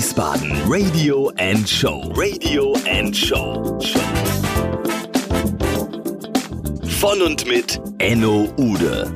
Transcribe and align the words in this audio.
Wiesbaden 0.00 0.50
Radio 0.66 1.30
and 1.36 1.68
Show. 1.68 2.10
Radio 2.16 2.72
and 2.88 3.14
Show. 3.14 3.78
Von 6.98 7.20
und 7.20 7.46
mit 7.46 7.78
Enno 7.98 8.48
Ude. 8.56 9.12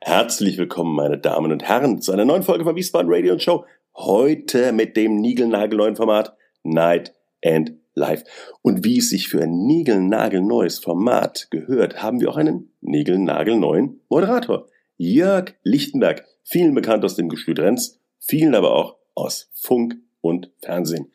Herzlich 0.00 0.58
willkommen, 0.58 0.94
meine 0.94 1.16
Damen 1.16 1.50
und 1.50 1.62
Herren, 1.62 2.02
zu 2.02 2.12
einer 2.12 2.26
neuen 2.26 2.42
Folge 2.42 2.64
von 2.64 2.76
Wiesbaden 2.76 3.10
Radio 3.10 3.32
and 3.32 3.42
Show. 3.42 3.64
Heute 3.94 4.72
mit 4.72 4.98
dem 4.98 5.16
niegelnagelneuen 5.22 5.96
Format 5.96 6.36
Night 6.62 7.14
and 7.42 7.72
Live. 7.94 8.24
Und 8.60 8.84
wie 8.84 8.98
es 8.98 9.08
sich 9.08 9.28
für 9.28 9.40
ein 9.40 9.64
niegelnagelneues 9.64 10.78
Format 10.78 11.48
gehört, 11.50 12.02
haben 12.02 12.20
wir 12.20 12.28
auch 12.28 12.36
einen 12.36 12.70
niegelnagelneuen 12.82 14.02
Moderator. 14.10 14.66
Jörg 14.98 15.54
Lichtenberg, 15.62 16.26
vielen 16.44 16.74
bekannt 16.74 17.02
aus 17.02 17.16
dem 17.16 17.30
Gestüt 17.30 17.58
Renz, 17.60 17.98
vielen 18.18 18.54
aber 18.54 18.74
auch 18.74 18.96
aus 19.16 19.50
Funk 19.54 19.96
und 20.20 20.52
Fernsehen. 20.62 21.10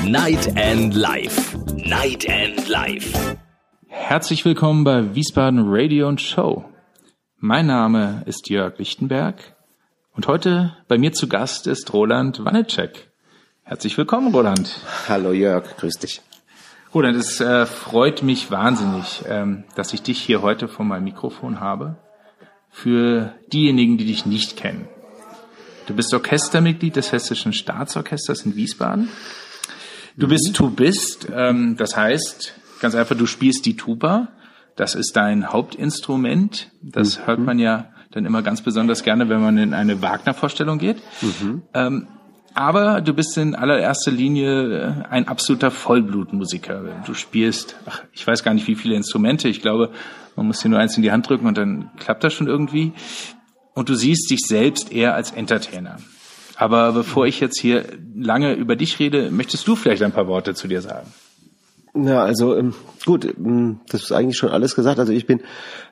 Night 0.05 0.47
and 0.57 0.95
Life. 0.95 1.57
Night 1.75 2.27
and 2.29 2.67
Life. 2.67 3.48
Herzlich 3.91 4.45
willkommen 4.45 4.83
bei 4.83 5.15
Wiesbaden 5.15 5.63
Radio 5.65 6.07
und 6.07 6.21
Show. 6.21 6.63
Mein 7.37 7.65
Name 7.65 8.21
ist 8.27 8.47
Jörg 8.47 8.77
Lichtenberg 8.77 9.55
und 10.15 10.27
heute 10.27 10.77
bei 10.87 10.99
mir 10.99 11.11
zu 11.11 11.27
Gast 11.27 11.65
ist 11.65 11.91
Roland 11.91 12.45
Wanecek. 12.45 13.09
Herzlich 13.63 13.97
willkommen, 13.97 14.31
Roland. 14.31 14.79
Hallo 15.07 15.31
Jörg, 15.31 15.75
grüß 15.77 15.95
dich. 15.95 16.21
Roland, 16.93 17.17
es 17.17 17.41
äh, 17.41 17.65
freut 17.65 18.21
mich 18.21 18.51
wahnsinnig, 18.51 19.23
ähm, 19.27 19.63
dass 19.75 19.91
ich 19.91 20.03
dich 20.03 20.21
hier 20.21 20.43
heute 20.43 20.67
vor 20.67 20.85
meinem 20.85 21.05
Mikrofon 21.05 21.59
habe. 21.59 21.97
Für 22.69 23.33
diejenigen, 23.51 23.97
die 23.97 24.05
dich 24.05 24.27
nicht 24.27 24.55
kennen. 24.55 24.87
Du 25.87 25.95
bist 25.95 26.13
Orchestermitglied 26.13 26.95
des 26.95 27.11
Hessischen 27.11 27.53
Staatsorchesters 27.53 28.45
in 28.45 28.55
Wiesbaden. 28.55 29.09
Du 30.15 30.27
bist 30.27 30.53
Tubist, 30.53 31.27
ähm, 31.33 31.75
das 31.75 31.97
heißt, 31.97 32.53
Ganz 32.79 32.95
einfach, 32.95 33.15
du 33.15 33.25
spielst 33.25 33.65
die 33.65 33.75
Tuba. 33.75 34.29
Das 34.75 34.95
ist 34.95 35.15
dein 35.15 35.51
Hauptinstrument. 35.51 36.71
Das 36.81 37.19
mhm. 37.19 37.27
hört 37.27 37.39
man 37.39 37.59
ja 37.59 37.89
dann 38.11 38.25
immer 38.25 38.41
ganz 38.41 38.61
besonders 38.61 39.03
gerne, 39.03 39.29
wenn 39.29 39.41
man 39.41 39.57
in 39.57 39.73
eine 39.73 40.01
Wagner-Vorstellung 40.01 40.79
geht. 40.79 40.97
Mhm. 41.21 41.61
Ähm, 41.73 42.07
aber 42.53 43.01
du 43.01 43.13
bist 43.13 43.37
in 43.37 43.55
allererster 43.55 44.11
Linie 44.11 45.05
äh, 45.05 45.07
ein 45.09 45.27
absoluter 45.27 45.71
Vollblutmusiker. 45.71 47.03
Du 47.05 47.13
spielst, 47.13 47.75
ach, 47.85 48.03
ich 48.11 48.25
weiß 48.25 48.43
gar 48.43 48.53
nicht, 48.53 48.67
wie 48.67 48.75
viele 48.75 48.95
Instrumente. 48.95 49.47
Ich 49.47 49.61
glaube, 49.61 49.91
man 50.35 50.47
muss 50.47 50.59
dir 50.59 50.69
nur 50.69 50.79
eins 50.79 50.97
in 50.97 51.03
die 51.03 51.11
Hand 51.11 51.29
drücken 51.29 51.47
und 51.47 51.57
dann 51.57 51.91
klappt 51.97 52.23
das 52.23 52.33
schon 52.33 52.47
irgendwie. 52.47 52.93
Und 53.75 53.89
du 53.89 53.95
siehst 53.95 54.29
dich 54.31 54.41
selbst 54.41 54.91
eher 54.91 55.13
als 55.13 55.31
Entertainer. 55.31 55.97
Aber 56.55 56.91
bevor 56.91 57.25
ich 57.25 57.39
jetzt 57.39 57.59
hier 57.59 57.85
lange 58.15 58.53
über 58.53 58.75
dich 58.75 58.99
rede, 58.99 59.31
möchtest 59.31 59.67
du 59.67 59.75
vielleicht 59.75 60.03
ein 60.03 60.11
paar 60.11 60.27
Worte 60.27 60.53
zu 60.53 60.67
dir 60.67 60.81
sagen? 60.81 61.07
Ja, 62.03 62.23
also 62.23 62.55
ähm, 62.55 62.73
gut, 63.05 63.25
ähm, 63.25 63.81
das 63.89 64.03
ist 64.03 64.11
eigentlich 64.11 64.37
schon 64.37 64.49
alles 64.49 64.75
gesagt. 64.75 64.99
Also 64.99 65.11
ich 65.11 65.25
bin 65.25 65.41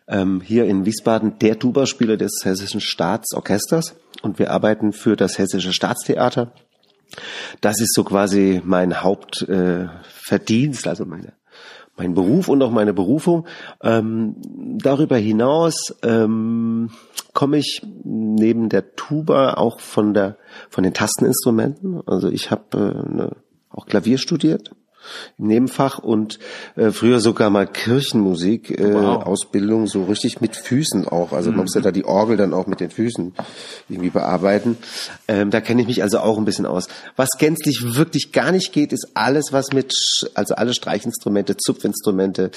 ähm, 0.07 0.41
hier 0.41 0.65
in 0.65 0.85
Wiesbaden 0.85 1.39
der 1.39 1.59
Tuba-Spieler 1.59 2.17
des 2.17 2.41
Hessischen 2.43 2.81
Staatsorchesters 2.81 3.95
und 4.21 4.39
wir 4.39 4.51
arbeiten 4.51 4.93
für 4.93 5.15
das 5.15 5.37
Hessische 5.37 5.73
Staatstheater. 5.73 6.53
Das 7.61 7.79
ist 7.81 7.93
so 7.93 8.03
quasi 8.03 8.61
mein 8.63 9.01
Hauptverdienst, 9.01 10.85
äh, 10.85 10.89
also 10.89 11.05
meine 11.05 11.33
mein 11.99 12.13
Beruf 12.13 12.47
und 12.47 12.61
auch 12.61 12.69
meine 12.69 12.93
Berufung. 12.93 13.47
Ähm, 13.81 14.35
darüber 14.77 15.17
hinaus 15.17 15.95
ähm, 16.03 16.91
komme 17.33 17.57
ich 17.57 17.81
neben 18.03 18.69
der 18.69 18.95
Tuba 18.95 19.55
auch 19.55 19.79
von 19.79 20.13
der 20.13 20.37
von 20.69 20.83
den 20.83 20.93
Tasteninstrumenten. 20.93 22.03
Also 22.05 22.29
ich 22.29 22.51
habe 22.51 22.77
äh, 22.77 23.15
ne, 23.15 23.35
auch 23.69 23.87
Klavier 23.87 24.19
studiert 24.19 24.75
im 25.37 25.47
Nebenfach 25.47 25.99
und 25.99 26.39
äh, 26.75 26.91
früher 26.91 27.19
sogar 27.19 27.49
mal 27.49 27.67
Kirchenmusik 27.67 28.71
äh, 28.71 28.93
wow. 28.93 29.25
Ausbildung 29.25 29.87
so 29.87 30.05
richtig 30.05 30.41
mit 30.41 30.55
Füßen 30.55 31.07
auch. 31.07 31.31
Also 31.33 31.51
man 31.51 31.61
muss 31.61 31.75
ja 31.75 31.81
da 31.81 31.91
die 31.91 32.05
Orgel 32.05 32.37
dann 32.37 32.53
auch 32.53 32.67
mit 32.67 32.79
den 32.79 32.89
Füßen 32.89 33.33
irgendwie 33.89 34.09
bearbeiten. 34.09 34.77
Ähm, 35.27 35.51
da 35.51 35.61
kenne 35.61 35.81
ich 35.81 35.87
mich 35.87 36.03
also 36.03 36.19
auch 36.19 36.37
ein 36.37 36.45
bisschen 36.45 36.65
aus. 36.65 36.87
Was 37.15 37.29
gänzlich 37.37 37.95
wirklich 37.95 38.31
gar 38.31 38.51
nicht 38.51 38.73
geht, 38.73 38.93
ist 38.93 39.11
alles 39.13 39.51
was 39.51 39.71
mit 39.73 39.93
also 40.33 40.55
alle 40.55 40.73
Streichinstrumente, 40.73 41.57
Zupfinstrumente. 41.57 42.51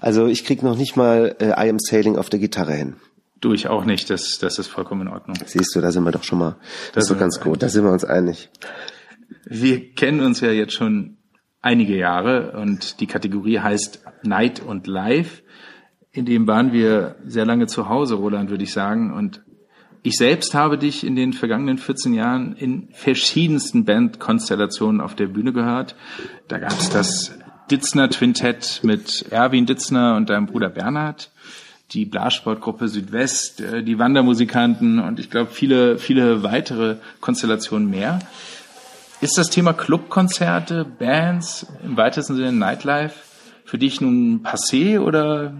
Also 0.00 0.26
ich 0.26 0.44
krieg 0.44 0.62
noch 0.62 0.76
nicht 0.76 0.96
mal 0.96 1.36
äh, 1.40 1.48
I 1.48 1.70
am 1.70 1.78
Sailing 1.78 2.16
auf 2.16 2.30
der 2.30 2.40
Gitarre 2.40 2.72
hin. 2.72 2.96
Du, 3.40 3.52
ich 3.52 3.66
auch 3.66 3.84
nicht. 3.84 4.08
Das, 4.08 4.38
das 4.38 4.58
ist 4.58 4.68
vollkommen 4.68 5.02
in 5.02 5.08
Ordnung. 5.08 5.36
Siehst 5.46 5.74
du, 5.74 5.80
da 5.80 5.90
sind 5.90 6.04
wir 6.04 6.12
doch 6.12 6.22
schon 6.22 6.38
mal. 6.38 6.56
Das, 6.60 6.92
das 6.94 7.04
ist 7.04 7.08
so 7.08 7.16
ganz 7.16 7.40
gut. 7.40 7.62
Da 7.62 7.68
sind 7.68 7.84
wir 7.84 7.90
uns 7.90 8.04
einig. 8.04 8.48
Wir 9.44 9.94
kennen 9.94 10.20
uns 10.20 10.40
ja 10.40 10.52
jetzt 10.52 10.74
schon 10.74 11.16
einige 11.62 11.96
Jahre 11.96 12.52
und 12.52 13.00
die 13.00 13.06
Kategorie 13.06 13.60
heißt 13.60 14.04
Night 14.24 14.60
und 14.60 14.86
Live. 14.86 15.42
In 16.10 16.26
dem 16.26 16.46
waren 16.46 16.72
wir 16.72 17.16
sehr 17.24 17.46
lange 17.46 17.68
zu 17.68 17.88
Hause, 17.88 18.16
Roland, 18.16 18.50
würde 18.50 18.64
ich 18.64 18.72
sagen. 18.72 19.12
Und 19.12 19.42
ich 20.02 20.16
selbst 20.16 20.52
habe 20.54 20.76
dich 20.76 21.06
in 21.06 21.16
den 21.16 21.32
vergangenen 21.32 21.78
14 21.78 22.12
Jahren 22.12 22.54
in 22.54 22.88
verschiedensten 22.92 23.84
Bandkonstellationen 23.84 25.00
auf 25.00 25.14
der 25.14 25.28
Bühne 25.28 25.52
gehört. 25.52 25.94
Da 26.48 26.58
gab 26.58 26.72
es 26.72 26.90
das 26.90 27.38
Ditzner 27.70 28.10
Twintett 28.10 28.80
mit 28.82 29.26
Erwin 29.30 29.64
Ditzner 29.64 30.16
und 30.16 30.28
deinem 30.28 30.46
Bruder 30.46 30.68
Bernhard, 30.68 31.30
die 31.92 32.04
Blasportgruppe 32.04 32.88
Südwest, 32.88 33.60
äh, 33.60 33.82
die 33.82 33.98
Wandermusikanten 33.98 34.98
und 34.98 35.20
ich 35.20 35.30
glaube 35.30 35.50
viele, 35.52 35.98
viele 35.98 36.42
weitere 36.42 36.96
Konstellationen 37.20 37.88
mehr. 37.88 38.18
Ist 39.22 39.38
das 39.38 39.50
Thema 39.50 39.72
Clubkonzerte, 39.72 40.84
Bands, 40.84 41.64
im 41.84 41.96
weitesten 41.96 42.34
Sinne 42.34 42.50
Nightlife 42.50 43.14
für 43.64 43.78
dich 43.78 44.00
nun 44.00 44.44
passé 44.44 44.98
oder 44.98 45.52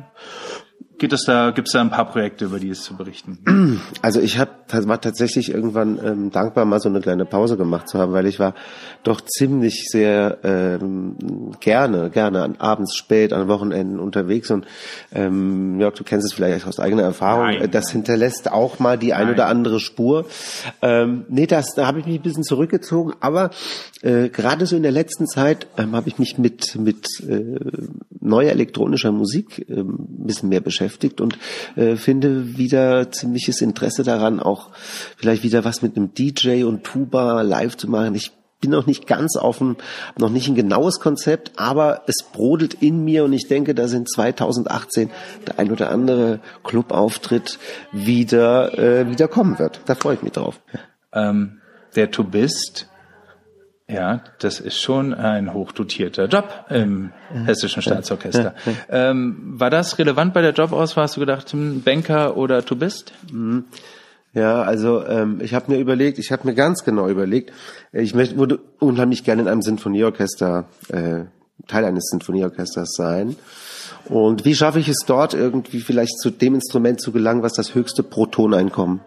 Geht 1.03 1.13
es 1.13 1.25
da, 1.25 1.51
gibt 1.51 1.67
es 1.67 1.73
da 1.73 1.81
ein 1.81 1.91
paar 1.91 2.09
Projekte, 2.09 2.45
über 2.45 2.61
die 2.61 2.71
es 2.71 2.85
zu 2.85 2.97
berichten? 2.97 3.39
Also 4.03 4.21
ich 4.21 4.39
hab, 4.39 4.73
war 4.87 5.01
tatsächlich 5.01 5.53
irgendwann 5.53 5.99
ähm, 6.05 6.31
dankbar, 6.31 6.65
mal 6.65 6.81
so 6.81 6.89
eine 6.89 7.01
kleine 7.01 7.25
Pause 7.25 7.57
gemacht 7.57 7.89
zu 7.89 7.99
haben, 7.99 8.13
weil 8.13 8.27
ich 8.27 8.39
war 8.39 8.55
doch 9.03 9.21
ziemlich 9.21 9.87
sehr 9.89 10.39
ähm, 10.43 11.17
gerne, 11.61 12.11
gerne 12.11 12.43
an 12.43 12.57
abends 12.59 12.97
spät, 12.97 13.33
an 13.33 13.49
Wochenenden 13.49 13.99
unterwegs 13.99 14.51
und 14.51 14.67
ähm, 15.13 15.81
ja, 15.81 15.91
du 15.91 16.05
kennst 16.05 16.27
es 16.27 16.33
vielleicht 16.33 16.67
aus 16.67 16.81
eigener 16.81 17.03
Erfahrung, 17.03 17.47
nein, 17.47 17.71
das 17.71 17.87
nein. 17.87 17.93
hinterlässt 17.93 18.51
auch 18.51 18.79
mal 18.79 18.99
die 18.99 19.15
ein 19.15 19.31
oder 19.31 19.47
andere 19.47 19.79
Spur. 19.79 20.27
Ähm, 20.83 21.25
nee, 21.29 21.47
das, 21.47 21.75
da 21.75 21.87
habe 21.87 22.01
ich 22.01 22.07
mich 22.07 22.17
ein 22.17 22.23
bisschen 22.23 22.45
zurückgezogen, 22.45 23.15
aber 23.21 23.51
äh, 24.03 24.29
gerade 24.29 24.67
so 24.67 24.77
in 24.77 24.83
der 24.83 24.93
letzten 24.93 25.27
Zeit 25.27 25.67
ähm, 25.77 25.95
habe 25.95 26.09
ich 26.09 26.19
mich 26.19 26.39
mit 26.39 26.77
mit 26.77 27.07
äh, 27.29 27.59
neuer 28.21 28.51
elektronischer 28.51 29.13
Musik 29.13 29.65
äh, 29.69 29.81
ein 29.81 30.27
bisschen 30.27 30.49
mehr 30.49 30.61
beschäftigt 30.61 30.92
beschäftigt 30.93 31.21
und 31.21 31.39
äh, 31.77 31.97
finde 31.97 32.57
wieder 32.57 33.11
ziemliches 33.11 33.61
Interesse 33.61 34.03
daran, 34.03 34.41
auch 34.41 34.71
vielleicht 35.17 35.43
wieder 35.43 35.65
was 35.65 35.83
mit 35.83 35.97
einem 35.97 36.15
DJ 36.15 36.65
und 36.65 36.85
Tuba 36.85 37.43
live 37.43 37.77
zu 37.77 37.89
machen. 37.89 38.15
Ich 38.15 38.33
bin 38.61 38.71
noch 38.71 38.87
nicht 38.87 39.07
ganz 39.09 39.37
offen, 39.37 39.77
noch 40.17 40.31
nicht 40.31 40.49
ein 40.49 40.55
genaues 40.55 41.01
Konzept, 41.01 41.53
aber 41.57 42.03
es 42.07 42.23
brodelt 42.33 42.75
in 42.75 43.05
mir 43.05 43.25
und 43.25 43.33
ich 43.33 43.49
denke, 43.49 43.75
dass 43.75 43.93
in 43.93 44.07
2018 44.07 45.11
der 45.47 45.59
ein 45.59 45.73
oder 45.73 45.91
andere 45.91 46.41
Clubauftritt 46.63 47.59
wieder 47.91 48.79
äh, 48.79 49.11
wieder 49.11 49.27
kommen 49.27 49.59
wird. 49.59 49.81
Da 49.87 49.95
freue 49.97 50.15
ich 50.15 50.23
mich 50.23 50.33
drauf. 50.33 50.61
Ähm, 51.13 51.61
der 51.97 52.11
Tubist 52.11 52.89
Ja, 53.93 54.23
das 54.39 54.59
ist 54.59 54.81
schon 54.81 55.13
ein 55.13 55.53
hochdotierter 55.53 56.27
Job 56.27 56.67
im 56.71 57.13
Hessischen 57.45 57.83
Staatsorchester. 57.83 58.55
Ähm, 58.89 59.55
war 59.59 59.69
das 59.69 59.99
relevant 59.99 60.33
bei 60.33 60.41
der 60.41 60.53
Jobauswahl? 60.53 61.05
Hast 61.05 61.17
du 61.17 61.21
gedacht, 61.21 61.53
hm, 61.53 61.83
Banker 61.83 62.37
oder 62.37 62.65
Tubist? 62.65 63.13
Ja, 64.35 64.63
also 64.63 65.05
ähm, 65.07 65.41
ich 65.43 65.53
habe 65.53 65.71
mir 65.71 65.79
überlegt, 65.79 66.19
ich 66.19 66.33
habe 66.33 66.47
mir 66.47 66.55
ganz 66.55 66.85
genau 66.85 67.09
überlegt, 67.09 67.53
ich 67.93 68.15
möchte, 68.15 68.39
würde 68.39 68.61
unheimlich 68.79 69.25
gerne 69.25 69.43
in 69.43 69.49
einem 69.49 69.63
Sinfonieorchester, 69.63 70.65
äh, 70.89 71.25
Teil 71.67 71.85
eines 71.85 72.09
Sinfonieorchesters 72.11 72.95
sein. 72.97 73.37
Und 74.07 74.47
wie 74.47 74.55
schaffe 74.55 74.81
ich 74.81 74.89
es 74.89 75.05
dort 75.07 75.35
irgendwie 75.35 75.81
vielleicht 75.81 76.19
zu 76.19 76.31
dem 76.31 76.55
Instrument 76.55 77.01
zu 77.01 77.13
gelangen, 77.13 77.43
was 77.43 77.53
das 77.53 77.75
höchste 77.75 78.03
Protoneinkommen 78.03 79.01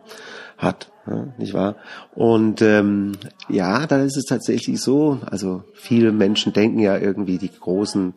hat, 0.57 0.91
nicht 1.37 1.53
wahr? 1.53 1.75
Und 2.13 2.61
ähm, 2.61 3.13
ja, 3.49 3.85
da 3.87 4.01
ist 4.01 4.17
es 4.17 4.25
tatsächlich 4.25 4.81
so. 4.81 5.19
Also 5.29 5.63
viele 5.73 6.11
Menschen 6.11 6.53
denken 6.53 6.79
ja 6.79 6.97
irgendwie, 6.97 7.37
die 7.37 7.51
großen 7.51 8.13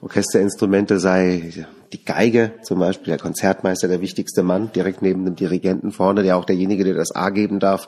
Orchesterinstrumente 0.00 0.98
sei 0.98 1.66
die 1.92 2.04
Geige, 2.04 2.52
zum 2.62 2.80
Beispiel 2.80 3.06
der 3.06 3.18
Konzertmeister, 3.18 3.88
der 3.88 4.00
wichtigste 4.00 4.42
Mann, 4.42 4.70
direkt 4.72 5.00
neben 5.00 5.24
dem 5.24 5.36
Dirigenten 5.36 5.92
vorne, 5.92 6.22
der 6.22 6.36
auch 6.36 6.44
derjenige, 6.44 6.84
der 6.84 6.94
das 6.94 7.14
A 7.14 7.30
geben 7.30 7.60
darf. 7.60 7.86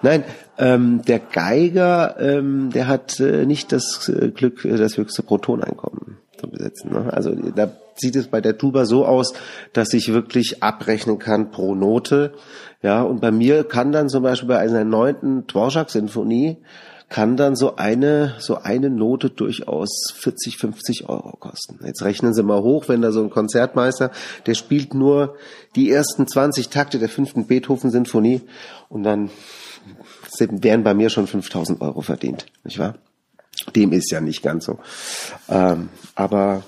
Nein, 0.00 0.24
ähm, 0.58 1.02
der 1.06 1.18
Geiger, 1.18 2.16
ähm, 2.18 2.70
der 2.70 2.88
hat 2.88 3.20
äh, 3.20 3.44
nicht 3.44 3.72
das 3.72 4.08
äh, 4.08 4.30
Glück, 4.30 4.64
äh, 4.64 4.76
das 4.76 4.96
höchste 4.96 5.22
Protoneinkommen 5.22 6.21
zu 6.42 6.50
besetzen. 6.50 6.92
Ne? 6.92 7.12
Also 7.12 7.34
da 7.34 7.70
sieht 7.94 8.16
es 8.16 8.26
bei 8.26 8.40
der 8.40 8.58
Tuba 8.58 8.84
so 8.84 9.06
aus, 9.06 9.32
dass 9.72 9.92
ich 9.94 10.12
wirklich 10.12 10.62
abrechnen 10.62 11.18
kann 11.18 11.50
pro 11.50 11.74
Note. 11.74 12.32
Ja, 12.82 13.02
und 13.02 13.20
bei 13.20 13.30
mir 13.30 13.64
kann 13.64 13.92
dann 13.92 14.08
zum 14.08 14.22
Beispiel 14.22 14.48
bei 14.48 14.58
einer 14.58 14.84
neunten 14.84 15.46
Dvorak-Sinfonie 15.46 16.58
kann 17.08 17.36
dann 17.36 17.56
so 17.56 17.76
eine, 17.76 18.36
so 18.38 18.56
eine 18.56 18.88
Note 18.88 19.28
durchaus 19.28 19.90
40, 20.14 20.56
50 20.56 21.10
Euro 21.10 21.36
kosten. 21.36 21.78
Jetzt 21.84 22.02
rechnen 22.02 22.32
Sie 22.32 22.42
mal 22.42 22.62
hoch, 22.62 22.88
wenn 22.88 23.02
da 23.02 23.12
so 23.12 23.22
ein 23.22 23.28
Konzertmeister, 23.28 24.10
der 24.46 24.54
spielt 24.54 24.94
nur 24.94 25.36
die 25.76 25.90
ersten 25.90 26.26
20 26.26 26.70
Takte 26.70 26.98
der 26.98 27.10
fünften 27.10 27.46
Beethoven-Sinfonie 27.46 28.40
und 28.88 29.02
dann 29.02 29.30
wären 30.38 30.84
bei 30.84 30.94
mir 30.94 31.10
schon 31.10 31.26
5000 31.26 31.82
Euro 31.82 32.00
verdient, 32.00 32.46
nicht 32.64 32.78
wahr? 32.78 32.94
Dem 33.74 33.92
ist 33.92 34.10
ja 34.10 34.20
nicht 34.20 34.42
ganz 34.42 34.66
so. 34.66 34.78
Ähm, 35.48 35.88
aber 36.14 36.62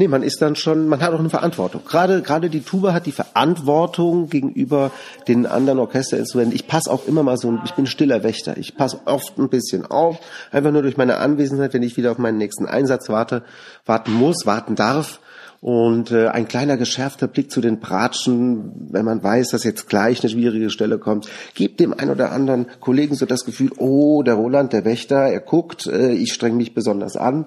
Nee, 0.00 0.08
man 0.08 0.22
ist 0.22 0.40
dann 0.40 0.56
schon, 0.56 0.88
man 0.88 1.02
hat 1.02 1.12
auch 1.12 1.18
eine 1.18 1.28
Verantwortung. 1.28 1.82
Gerade, 1.84 2.22
gerade 2.22 2.48
die 2.48 2.62
Tuba 2.62 2.94
hat 2.94 3.04
die 3.04 3.12
Verantwortung 3.12 4.30
gegenüber 4.30 4.92
den 5.28 5.44
anderen 5.44 5.78
Orchesterinstrumenten. 5.78 6.54
Ich 6.54 6.66
passe 6.66 6.90
auch 6.90 7.06
immer 7.06 7.22
mal 7.22 7.36
so, 7.36 7.58
ich 7.66 7.72
bin 7.72 7.86
stiller 7.86 8.22
Wächter. 8.22 8.56
Ich 8.56 8.76
passe 8.76 9.00
oft 9.04 9.36
ein 9.36 9.50
bisschen 9.50 9.84
auf, 9.84 10.18
einfach 10.52 10.72
nur 10.72 10.80
durch 10.80 10.96
meine 10.96 11.18
Anwesenheit, 11.18 11.74
wenn 11.74 11.82
ich 11.82 11.98
wieder 11.98 12.12
auf 12.12 12.16
meinen 12.16 12.38
nächsten 12.38 12.64
Einsatz 12.64 13.10
warte, 13.10 13.42
warten 13.84 14.14
muss, 14.14 14.46
warten 14.46 14.74
darf. 14.74 15.20
Und 15.60 16.10
äh, 16.10 16.28
ein 16.28 16.48
kleiner 16.48 16.78
geschärfter 16.78 17.28
Blick 17.28 17.50
zu 17.50 17.60
den 17.60 17.80
Bratschen, 17.80 18.88
wenn 18.90 19.04
man 19.04 19.22
weiß, 19.22 19.50
dass 19.50 19.62
jetzt 19.62 19.88
gleich 19.88 20.22
eine 20.22 20.30
schwierige 20.30 20.70
Stelle 20.70 20.98
kommt, 20.98 21.28
gibt 21.54 21.80
dem 21.80 21.92
ein 21.92 22.08
oder 22.08 22.32
anderen 22.32 22.66
Kollegen 22.80 23.14
so 23.14 23.26
das 23.26 23.44
Gefühl, 23.44 23.70
oh, 23.76 24.22
der 24.22 24.34
Roland, 24.34 24.72
der 24.72 24.86
Wächter, 24.86 25.16
er 25.16 25.40
guckt, 25.40 25.86
äh, 25.86 26.12
ich 26.12 26.32
streng 26.32 26.56
mich 26.56 26.72
besonders 26.72 27.16
an. 27.16 27.44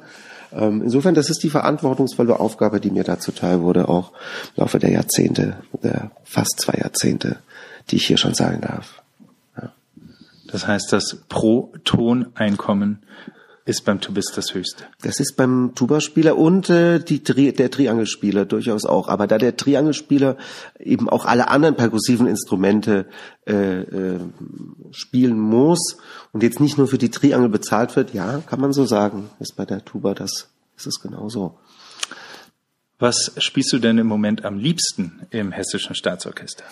Ähm, 0.51 0.83
insofern, 0.83 1.15
das 1.15 1.31
ist 1.31 1.41
die 1.41 1.49
verantwortungsvolle 1.49 2.39
Aufgabe, 2.39 2.79
die 2.79 2.91
mir 2.91 3.03
da 3.03 3.19
zuteil 3.19 3.61
wurde, 3.61 3.89
auch 3.89 4.11
im 4.55 4.61
Laufe 4.61 4.77
der 4.77 4.91
Jahrzehnte, 4.91 5.57
der 5.81 6.11
fast 6.23 6.59
zwei 6.59 6.77
Jahrzehnte, 6.79 7.37
die 7.89 7.95
ich 7.95 8.05
hier 8.05 8.17
schon 8.17 8.35
sagen 8.35 8.61
darf. 8.61 9.01
Ja. 9.59 9.71
Das 10.51 10.67
heißt, 10.67 10.93
das 10.93 11.17
Pro-Ton-Einkommen 11.29 12.99
ist 13.65 13.85
beim 13.85 14.01
Tubist 14.01 14.33
das 14.35 14.53
höchste. 14.53 14.85
Das 15.01 15.19
ist 15.19 15.37
beim 15.37 15.71
Tuba-Spieler 15.73 16.37
und 16.37 16.69
äh, 16.69 16.99
die 16.99 17.23
Tri 17.23 17.53
der 17.53 17.71
Triangelspieler 17.71 18.45
durchaus 18.45 18.85
auch. 18.85 19.07
Aber 19.07 19.25
da 19.25 19.37
der 19.37 19.55
Triangelspieler 19.55 20.37
eben 20.79 21.07
auch 21.07 21.25
alle 21.25 21.47
anderen 21.47 21.75
perkussiven 21.75 22.27
Instrumente 22.27 23.05
äh, 23.47 23.81
äh, 23.81 24.19
spielen 24.91 25.39
muss 25.39 25.97
und 26.33 26.43
jetzt 26.43 26.59
nicht 26.59 26.77
nur 26.77 26.87
für 26.87 26.97
die 26.97 27.11
Triangel 27.11 27.49
bezahlt 27.49 27.95
wird, 27.95 28.13
ja, 28.13 28.39
kann 28.39 28.59
man 28.59 28.73
so 28.73 28.85
sagen, 28.85 29.29
ist 29.39 29.55
bei 29.55 29.65
der 29.65 29.85
Tuba 29.85 30.13
das 30.13 30.49
ist 30.75 30.87
es 30.87 30.99
genauso. 30.99 31.57
Was 32.99 33.33
spielst 33.37 33.73
du 33.73 33.79
denn 33.79 33.97
im 33.97 34.07
Moment 34.07 34.45
am 34.45 34.57
liebsten 34.57 35.27
im 35.29 35.51
Hessischen 35.51 35.95
Staatsorchester? 35.95 36.63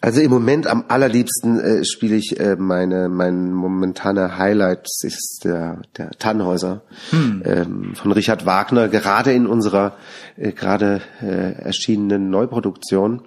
Also 0.00 0.20
im 0.20 0.30
Moment 0.30 0.66
am 0.66 0.84
allerliebsten 0.88 1.58
äh, 1.58 1.84
spiele 1.84 2.16
ich 2.16 2.38
äh, 2.38 2.56
meine 2.56 3.08
mein 3.08 3.52
momentaner 3.52 4.36
Highlight 4.36 4.86
ist 5.02 5.40
der 5.44 5.82
der 5.96 6.10
Tannhäuser 6.10 6.82
hm. 7.10 7.42
ähm, 7.44 7.94
von 7.94 8.12
Richard 8.12 8.44
Wagner 8.44 8.88
gerade 8.88 9.32
in 9.32 9.46
unserer 9.46 9.96
äh, 10.36 10.52
gerade 10.52 11.00
äh, 11.22 11.52
erschienenen 11.62 12.28
Neuproduktion 12.28 13.22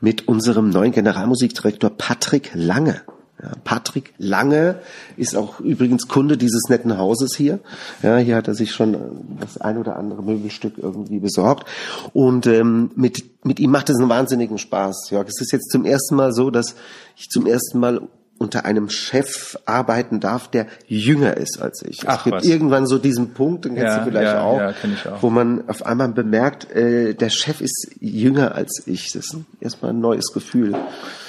mit 0.00 0.28
unserem 0.28 0.70
neuen 0.70 0.92
Generalmusikdirektor 0.92 1.90
Patrick 1.90 2.50
Lange. 2.54 3.02
Ja, 3.42 3.52
Patrick 3.64 4.14
Lange 4.16 4.80
ist 5.18 5.36
auch 5.36 5.60
übrigens 5.60 6.08
Kunde 6.08 6.38
dieses 6.38 6.70
netten 6.70 6.96
Hauses 6.96 7.36
hier. 7.36 7.58
Ja, 8.02 8.16
hier 8.16 8.34
hat 8.34 8.48
er 8.48 8.54
sich 8.54 8.72
schon 8.72 9.36
das 9.40 9.58
ein 9.58 9.76
oder 9.76 9.96
andere 9.96 10.22
Möbelstück 10.22 10.78
irgendwie 10.78 11.18
besorgt. 11.18 11.68
Und 12.14 12.46
ähm, 12.46 12.92
mit, 12.94 13.44
mit 13.44 13.60
ihm 13.60 13.70
macht 13.70 13.90
es 13.90 13.98
einen 13.98 14.08
wahnsinnigen 14.08 14.56
Spaß. 14.56 15.10
Jörg, 15.10 15.28
es 15.28 15.40
ist 15.40 15.52
jetzt 15.52 15.70
zum 15.70 15.84
ersten 15.84 16.16
Mal 16.16 16.32
so, 16.32 16.50
dass 16.50 16.76
ich 17.14 17.28
zum 17.28 17.46
ersten 17.46 17.78
Mal 17.78 18.00
unter 18.38 18.64
einem 18.66 18.90
Chef 18.90 19.56
arbeiten 19.64 20.20
darf, 20.20 20.48
der 20.48 20.66
jünger 20.86 21.36
ist 21.36 21.60
als 21.60 21.82
ich. 21.82 22.00
Ach, 22.06 22.18
es 22.18 22.24
gibt 22.24 22.36
was. 22.36 22.44
irgendwann 22.44 22.86
so 22.86 22.98
diesen 22.98 23.32
Punkt, 23.32 23.64
den 23.64 23.74
kennst 23.74 23.96
Ja, 23.96 23.98
du 23.98 24.10
vielleicht 24.10 24.32
ja, 24.34 24.42
auch, 24.42 24.60
ja, 24.60 24.74
auch. 25.12 25.22
wo 25.22 25.30
man 25.30 25.68
auf 25.68 25.86
einmal 25.86 26.08
bemerkt, 26.08 26.70
äh, 26.70 27.14
der 27.14 27.30
Chef 27.30 27.60
ist 27.60 27.92
jünger 27.98 28.54
als 28.54 28.82
ich. 28.86 29.12
Das 29.12 29.26
ist 29.26 29.36
erstmal 29.60 29.92
ein 29.92 30.00
neues 30.00 30.32
Gefühl. 30.32 30.76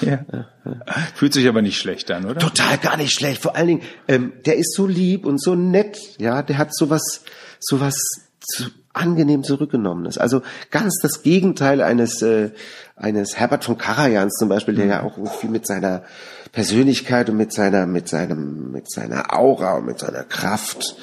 Ja. 0.02 0.20
Fühlt 1.16 1.34
sich 1.34 1.48
aber 1.48 1.62
nicht 1.62 1.78
schlecht 1.80 2.12
an, 2.12 2.26
oder? 2.26 2.40
Total 2.40 2.78
gar 2.78 2.98
nicht 2.98 3.14
schlecht. 3.14 3.42
Vor 3.42 3.56
allen 3.56 3.68
Dingen, 3.68 3.82
ähm, 4.08 4.34
der 4.46 4.58
ist 4.58 4.74
so 4.76 4.86
lieb 4.86 5.26
und 5.26 5.42
so 5.42 5.56
nett. 5.56 5.98
Ja, 6.18 6.42
der 6.44 6.58
hat 6.58 6.76
sowas, 6.76 7.22
sowas 7.60 7.96
zu, 8.42 8.66
angenehm 8.94 9.44
zurückgenommenes. 9.44 10.18
Also 10.18 10.42
ganz 10.72 11.00
das 11.02 11.24
Gegenteil 11.24 11.82
eines 11.82 12.22
äh, 12.22 12.52
eines 12.96 13.38
Herbert 13.38 13.64
von 13.64 13.78
Karajans 13.78 14.34
zum 14.34 14.50
Beispiel, 14.50 14.76
der 14.76 14.86
ja 14.88 15.04
auch 15.04 15.18
irgendwie 15.18 15.48
mit 15.48 15.68
seiner 15.68 16.04
Persönlichkeit 16.52 17.30
und 17.30 17.38
mit 17.38 17.54
seiner 17.54 17.86
mit 17.86 18.08
seinem 18.08 18.72
mit 18.72 18.92
seiner 18.92 19.38
Aura 19.38 19.78
und 19.78 19.86
mit 19.86 20.00
seiner 20.00 20.24
Kraft 20.24 20.96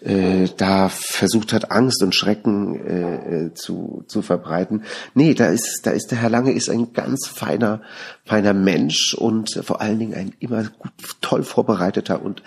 äh, 0.00 0.48
da 0.56 0.88
versucht 0.88 1.52
hat 1.52 1.70
Angst 1.70 2.02
und 2.02 2.14
Schrecken 2.14 2.86
äh, 2.86 3.46
äh, 3.46 3.54
zu 3.54 4.04
zu 4.06 4.22
verbreiten. 4.22 4.84
Nee, 5.14 5.34
da 5.34 5.46
ist 5.46 5.80
da 5.84 5.90
ist 5.90 6.10
der 6.10 6.18
Herr 6.18 6.30
Lange 6.30 6.52
ist 6.52 6.70
ein 6.70 6.92
ganz 6.92 7.26
feiner 7.26 7.82
feiner 8.24 8.54
Mensch 8.54 9.14
und 9.14 9.60
vor 9.64 9.80
allen 9.80 9.98
Dingen 9.98 10.14
ein 10.14 10.32
immer 10.38 10.64
gut, 10.64 10.92
toll 11.20 11.42
vorbereiteter 11.42 12.22
und 12.22 12.42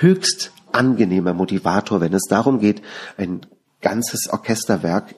höchst 0.00 0.52
angenehmer 0.72 1.34
Motivator, 1.34 2.00
wenn 2.00 2.12
es 2.12 2.24
darum 2.28 2.60
geht, 2.60 2.82
ein 3.16 3.40
ganzes 3.80 4.28
Orchesterwerk 4.30 5.14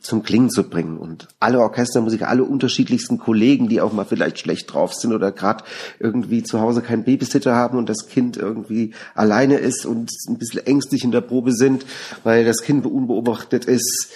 zum 0.00 0.22
Klingen 0.22 0.50
zu 0.50 0.68
bringen. 0.68 0.98
Und 0.98 1.28
alle 1.40 1.60
Orchestermusiker, 1.60 2.28
alle 2.28 2.44
unterschiedlichsten 2.44 3.18
Kollegen, 3.18 3.68
die 3.68 3.80
auch 3.80 3.92
mal 3.92 4.04
vielleicht 4.04 4.38
schlecht 4.38 4.72
drauf 4.72 4.94
sind 4.94 5.12
oder 5.12 5.32
gerade 5.32 5.64
irgendwie 5.98 6.42
zu 6.42 6.60
Hause 6.60 6.82
keinen 6.82 7.04
Babysitter 7.04 7.54
haben 7.54 7.78
und 7.78 7.88
das 7.88 8.08
Kind 8.08 8.36
irgendwie 8.36 8.94
alleine 9.14 9.56
ist 9.56 9.86
und 9.86 10.10
ein 10.28 10.38
bisschen 10.38 10.66
ängstlich 10.66 11.04
in 11.04 11.12
der 11.12 11.20
Probe 11.20 11.52
sind, 11.52 11.84
weil 12.24 12.44
das 12.44 12.62
Kind 12.62 12.86
unbeobachtet 12.86 13.64
ist. 13.64 14.10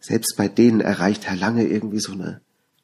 Selbst 0.00 0.36
bei 0.36 0.48
denen 0.48 0.80
erreicht 0.80 1.26
Herr 1.26 1.36
Lange 1.36 1.66
irgendwie 1.66 2.00
so 2.00 2.12
eine 2.12 2.40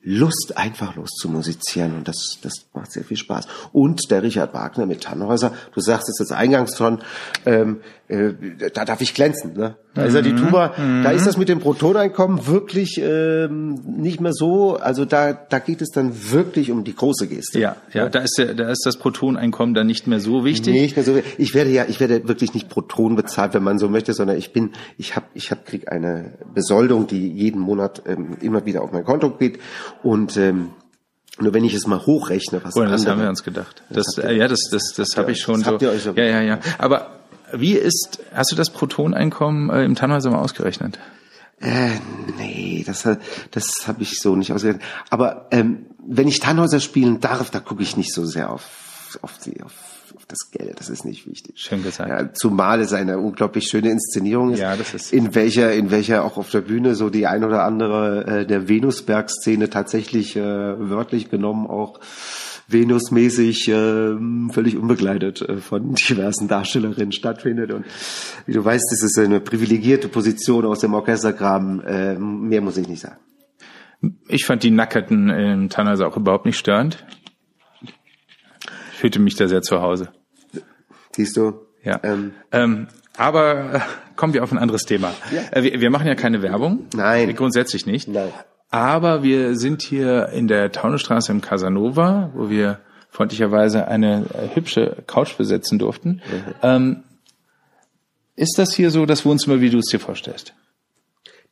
Lust, 0.06 0.58
einfach 0.58 0.96
los 0.96 1.10
zu 1.18 1.30
musizieren. 1.30 1.96
Und 1.96 2.08
das, 2.08 2.38
das 2.42 2.66
macht 2.74 2.92
sehr 2.92 3.04
viel 3.04 3.16
Spaß. 3.16 3.48
Und 3.72 4.10
der 4.10 4.22
Richard 4.22 4.52
Wagner 4.52 4.84
mit 4.84 5.02
Tannhäuser, 5.02 5.54
du 5.72 5.80
sagst 5.80 6.10
es 6.10 6.18
jetzt 6.18 6.32
eingangs 6.32 6.76
schon, 6.76 7.00
ähm, 7.46 7.80
äh, 8.08 8.32
da 8.74 8.84
darf 8.84 9.00
ich 9.00 9.14
glänzen. 9.14 9.54
Ne? 9.54 9.76
Da 9.94 10.04
ist 10.04 10.14
ja 10.14 10.22
die 10.22 10.34
Tuba, 10.34 10.74
da 11.02 11.10
ist 11.10 11.26
das 11.26 11.36
mit 11.36 11.48
dem 11.48 11.60
Protoneinkommen 11.60 12.46
wirklich 12.46 13.00
ähm, 13.02 13.74
nicht 13.96 14.20
mehr 14.20 14.32
so. 14.32 14.76
Also 14.76 15.04
da, 15.04 15.32
da 15.32 15.58
geht 15.58 15.80
es 15.80 15.90
dann 15.90 16.12
wirklich 16.32 16.70
um 16.70 16.84
die 16.84 16.94
große 16.94 17.28
Geste. 17.28 17.60
Ja, 17.60 17.76
ja, 17.92 18.08
da 18.08 18.20
ist 18.20 18.34
der, 18.36 18.54
da 18.54 18.70
ist 18.70 18.84
das 18.84 18.96
Protoneinkommen 18.98 19.74
dann 19.74 19.86
nicht 19.86 20.06
mehr 20.06 20.20
so 20.20 20.44
wichtig. 20.44 20.74
Nicht 20.74 20.96
mehr 20.96 21.04
so. 21.04 21.18
Ich 21.38 21.54
werde 21.54 21.70
ja, 21.70 21.84
ich 21.88 22.00
werde 22.00 22.26
wirklich 22.28 22.52
nicht 22.54 22.68
pro 22.68 22.80
Ton 22.82 23.16
bezahlt, 23.16 23.54
wenn 23.54 23.62
man 23.62 23.78
so 23.78 23.88
möchte, 23.88 24.12
sondern 24.12 24.36
ich 24.36 24.52
bin, 24.52 24.72
ich 24.98 25.16
habe, 25.16 25.26
ich 25.34 25.50
hab, 25.50 25.64
krieg 25.64 25.90
eine 25.90 26.32
Besoldung, 26.52 27.06
die 27.06 27.30
jeden 27.30 27.60
Monat 27.60 28.02
ähm, 28.06 28.36
immer 28.40 28.66
wieder 28.66 28.82
auf 28.82 28.92
mein 28.92 29.04
Konto 29.04 29.30
geht 29.30 29.58
und 30.02 30.36
ähm, 30.36 30.70
nur 31.40 31.52
wenn 31.52 31.64
ich 31.64 31.74
es 31.74 31.86
mal 31.88 31.98
hochrechne, 32.04 32.60
was 32.62 32.76
Oder 32.76 32.86
das 32.90 33.00
andere- 33.00 33.12
haben 33.16 33.22
wir 33.22 33.28
uns 33.28 33.42
gedacht. 33.42 33.82
Das 33.90 34.06
Das, 34.14 34.24
äh, 34.24 34.34
ja, 34.36 34.46
das, 34.46 34.60
das, 34.70 34.92
das 34.96 35.16
habe 35.16 35.28
Ja, 35.28 35.32
ich 35.32 35.40
schon 35.40 35.56
das 35.56 35.64
so. 35.64 35.72
habt 35.72 35.82
ihr 35.82 35.90
euch 35.90 36.02
so- 36.02 36.12
ja, 36.12 36.24
ja, 36.24 36.42
ja. 36.42 36.58
Aber 36.78 37.08
wie 37.60 37.74
ist, 37.74 38.20
hast 38.32 38.52
du 38.52 38.56
das 38.56 38.70
Protoneinkommen 38.70 39.70
äh, 39.70 39.84
im 39.84 39.94
Tannhäuser 39.94 40.30
mal 40.30 40.38
ausgerechnet? 40.40 40.98
Äh, 41.60 41.90
nee, 42.38 42.82
das, 42.86 43.08
das 43.50 43.72
habe 43.86 44.02
ich 44.02 44.18
so 44.20 44.36
nicht 44.36 44.52
ausgerechnet. 44.52 44.82
Aber 45.10 45.46
ähm, 45.50 45.86
wenn 46.06 46.28
ich 46.28 46.40
Tannhäuser 46.40 46.80
spielen 46.80 47.20
darf, 47.20 47.50
da 47.50 47.60
gucke 47.60 47.82
ich 47.82 47.96
nicht 47.96 48.12
so 48.12 48.24
sehr 48.26 48.50
auf, 48.50 49.18
auf, 49.22 49.38
die, 49.38 49.62
auf 49.62 49.72
auf 50.16 50.26
das 50.26 50.50
Geld, 50.52 50.78
das 50.78 50.90
ist 50.90 51.04
nicht 51.04 51.26
wichtig. 51.28 51.54
Schön 51.58 51.82
gesagt. 51.82 52.08
Ja, 52.08 52.32
zumal 52.32 52.80
es 52.80 52.92
eine 52.92 53.18
unglaublich 53.18 53.66
schöne 53.66 53.90
Inszenierung 53.90 54.52
ist, 54.52 54.60
Ja, 54.60 54.76
das 54.76 54.94
ist- 54.94 55.12
in 55.12 55.34
welcher, 55.34 55.72
in 55.72 55.90
welcher 55.90 56.24
auch 56.24 56.36
auf 56.36 56.50
der 56.50 56.60
Bühne 56.60 56.94
so 56.94 57.10
die 57.10 57.26
ein 57.26 57.42
oder 57.42 57.64
andere 57.64 58.24
äh, 58.42 58.46
der 58.46 58.68
Venusberg-Szene 58.68 59.70
tatsächlich 59.70 60.36
äh, 60.36 60.40
wörtlich 60.42 61.30
genommen 61.30 61.66
auch 61.66 61.98
Venusmäßig 62.68 63.68
äh, 63.68 64.16
völlig 64.50 64.76
unbegleitet 64.76 65.42
äh, 65.42 65.56
von 65.58 65.94
diversen 66.08 66.48
Darstellerinnen 66.48 67.12
stattfindet. 67.12 67.72
Und 67.72 67.84
wie 68.46 68.52
du 68.52 68.64
weißt, 68.64 68.92
ist 68.92 69.02
es 69.02 69.18
eine 69.18 69.40
privilegierte 69.40 70.08
Position 70.08 70.64
aus 70.64 70.80
dem 70.80 70.94
Orchestergraben. 70.94 71.82
Äh, 71.82 72.18
mehr 72.18 72.60
muss 72.60 72.76
ich 72.76 72.88
nicht 72.88 73.02
sagen. 73.02 73.18
Ich 74.28 74.44
fand 74.44 74.62
die 74.62 74.70
Nackerten 74.70 75.30
im 75.30 75.68
Tannhäuser 75.68 76.06
auch 76.06 76.16
überhaupt 76.16 76.46
nicht 76.46 76.58
störend. 76.58 77.04
Ich 77.82 78.98
fühlte 78.98 79.18
mich 79.18 79.36
da 79.36 79.48
sehr 79.48 79.62
zu 79.62 79.80
Hause. 79.80 80.08
Siehst 81.12 81.36
du? 81.36 81.60
Ja. 81.82 82.00
Ähm, 82.02 82.32
Ähm, 82.50 82.88
aber 83.16 83.74
äh, 83.74 83.80
kommen 84.16 84.34
wir 84.34 84.42
auf 84.42 84.52
ein 84.52 84.58
anderes 84.58 84.84
Thema. 84.84 85.12
Äh, 85.52 85.62
wir, 85.62 85.80
wir 85.80 85.90
machen 85.90 86.06
ja 86.06 86.14
keine 86.14 86.42
Werbung. 86.42 86.86
Nein. 86.94 87.34
Grundsätzlich 87.34 87.86
nicht. 87.86 88.08
Nein. 88.08 88.30
Aber 88.74 89.22
wir 89.22 89.54
sind 89.54 89.82
hier 89.82 90.30
in 90.30 90.48
der 90.48 90.72
Taunusstraße 90.72 91.30
im 91.30 91.40
Casanova, 91.40 92.32
wo 92.34 92.50
wir 92.50 92.80
freundlicherweise 93.08 93.86
eine 93.86 94.26
äh, 94.34 94.52
hübsche 94.52 94.96
Couch 95.06 95.36
besetzen 95.36 95.78
durften. 95.78 96.20
Ähm, 96.60 97.04
ist 98.34 98.58
das 98.58 98.74
hier 98.74 98.90
so 98.90 99.06
das 99.06 99.24
Wohnzimmer, 99.24 99.60
wie 99.60 99.70
du 99.70 99.78
es 99.78 99.84
dir 99.92 100.00
vorstellst? 100.00 100.54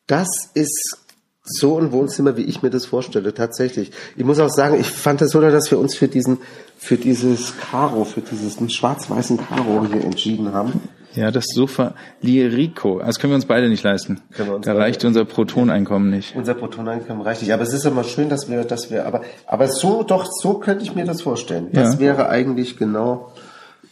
Das 0.08 0.26
ist 0.54 0.98
so 1.44 1.78
ein 1.78 1.92
Wohnzimmer, 1.92 2.36
wie 2.36 2.42
ich 2.42 2.60
mir 2.60 2.70
das 2.70 2.86
vorstelle, 2.86 3.32
tatsächlich. 3.32 3.92
Ich 4.16 4.24
muss 4.24 4.40
auch 4.40 4.50
sagen, 4.50 4.80
ich 4.80 4.90
fand 4.90 5.22
es 5.22 5.30
so, 5.30 5.40
dass 5.40 5.70
wir 5.70 5.78
uns 5.78 5.94
für 5.94 6.08
diesen, 6.08 6.38
für 6.76 6.96
dieses 6.96 7.56
Karo, 7.56 8.04
für 8.04 8.22
dieses 8.22 8.56
schwarz-weißen 8.74 9.38
Karo 9.38 9.86
hier 9.86 10.02
entschieden 10.02 10.52
haben. 10.52 10.72
Ja, 11.14 11.30
das 11.30 11.44
Sofa 11.54 11.94
Lierico. 12.22 13.00
Das 13.00 13.18
können 13.18 13.32
wir 13.32 13.36
uns 13.36 13.44
beide 13.46 13.68
nicht 13.68 13.82
leisten. 13.82 14.20
Können 14.32 14.48
wir 14.48 14.56
uns 14.56 14.64
Da 14.66 14.74
reicht 14.74 15.04
unser 15.04 15.24
Protoneinkommen 15.24 16.08
nicht. 16.10 16.34
Unser 16.34 16.54
Protoneinkommen 16.54 17.22
reicht 17.22 17.42
nicht. 17.42 17.52
Aber 17.52 17.62
es 17.62 17.72
ist 17.72 17.84
immer 17.84 18.04
schön, 18.04 18.28
dass 18.30 18.48
wir, 18.50 18.64
dass 18.64 18.90
wir, 18.90 19.06
aber, 19.06 19.22
aber 19.46 19.68
so, 19.68 20.02
doch, 20.02 20.26
so 20.40 20.54
könnte 20.54 20.84
ich 20.84 20.94
mir 20.94 21.04
das 21.04 21.20
vorstellen. 21.22 21.68
Das 21.72 21.94
Ja. 21.94 22.00
wäre 22.00 22.28
eigentlich 22.28 22.76
genau, 22.78 23.32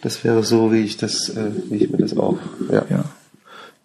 das 0.03 0.25
wäre 0.25 0.43
so, 0.45 0.73
wie 0.73 0.81
ich 0.81 0.97
das, 0.97 1.29
äh, 1.29 1.51
wie 1.69 1.77
ich 1.85 1.91
mir 1.91 1.99
das 1.99 2.17
auch, 2.17 2.39
ja, 2.71 2.85
Ja. 2.89 3.05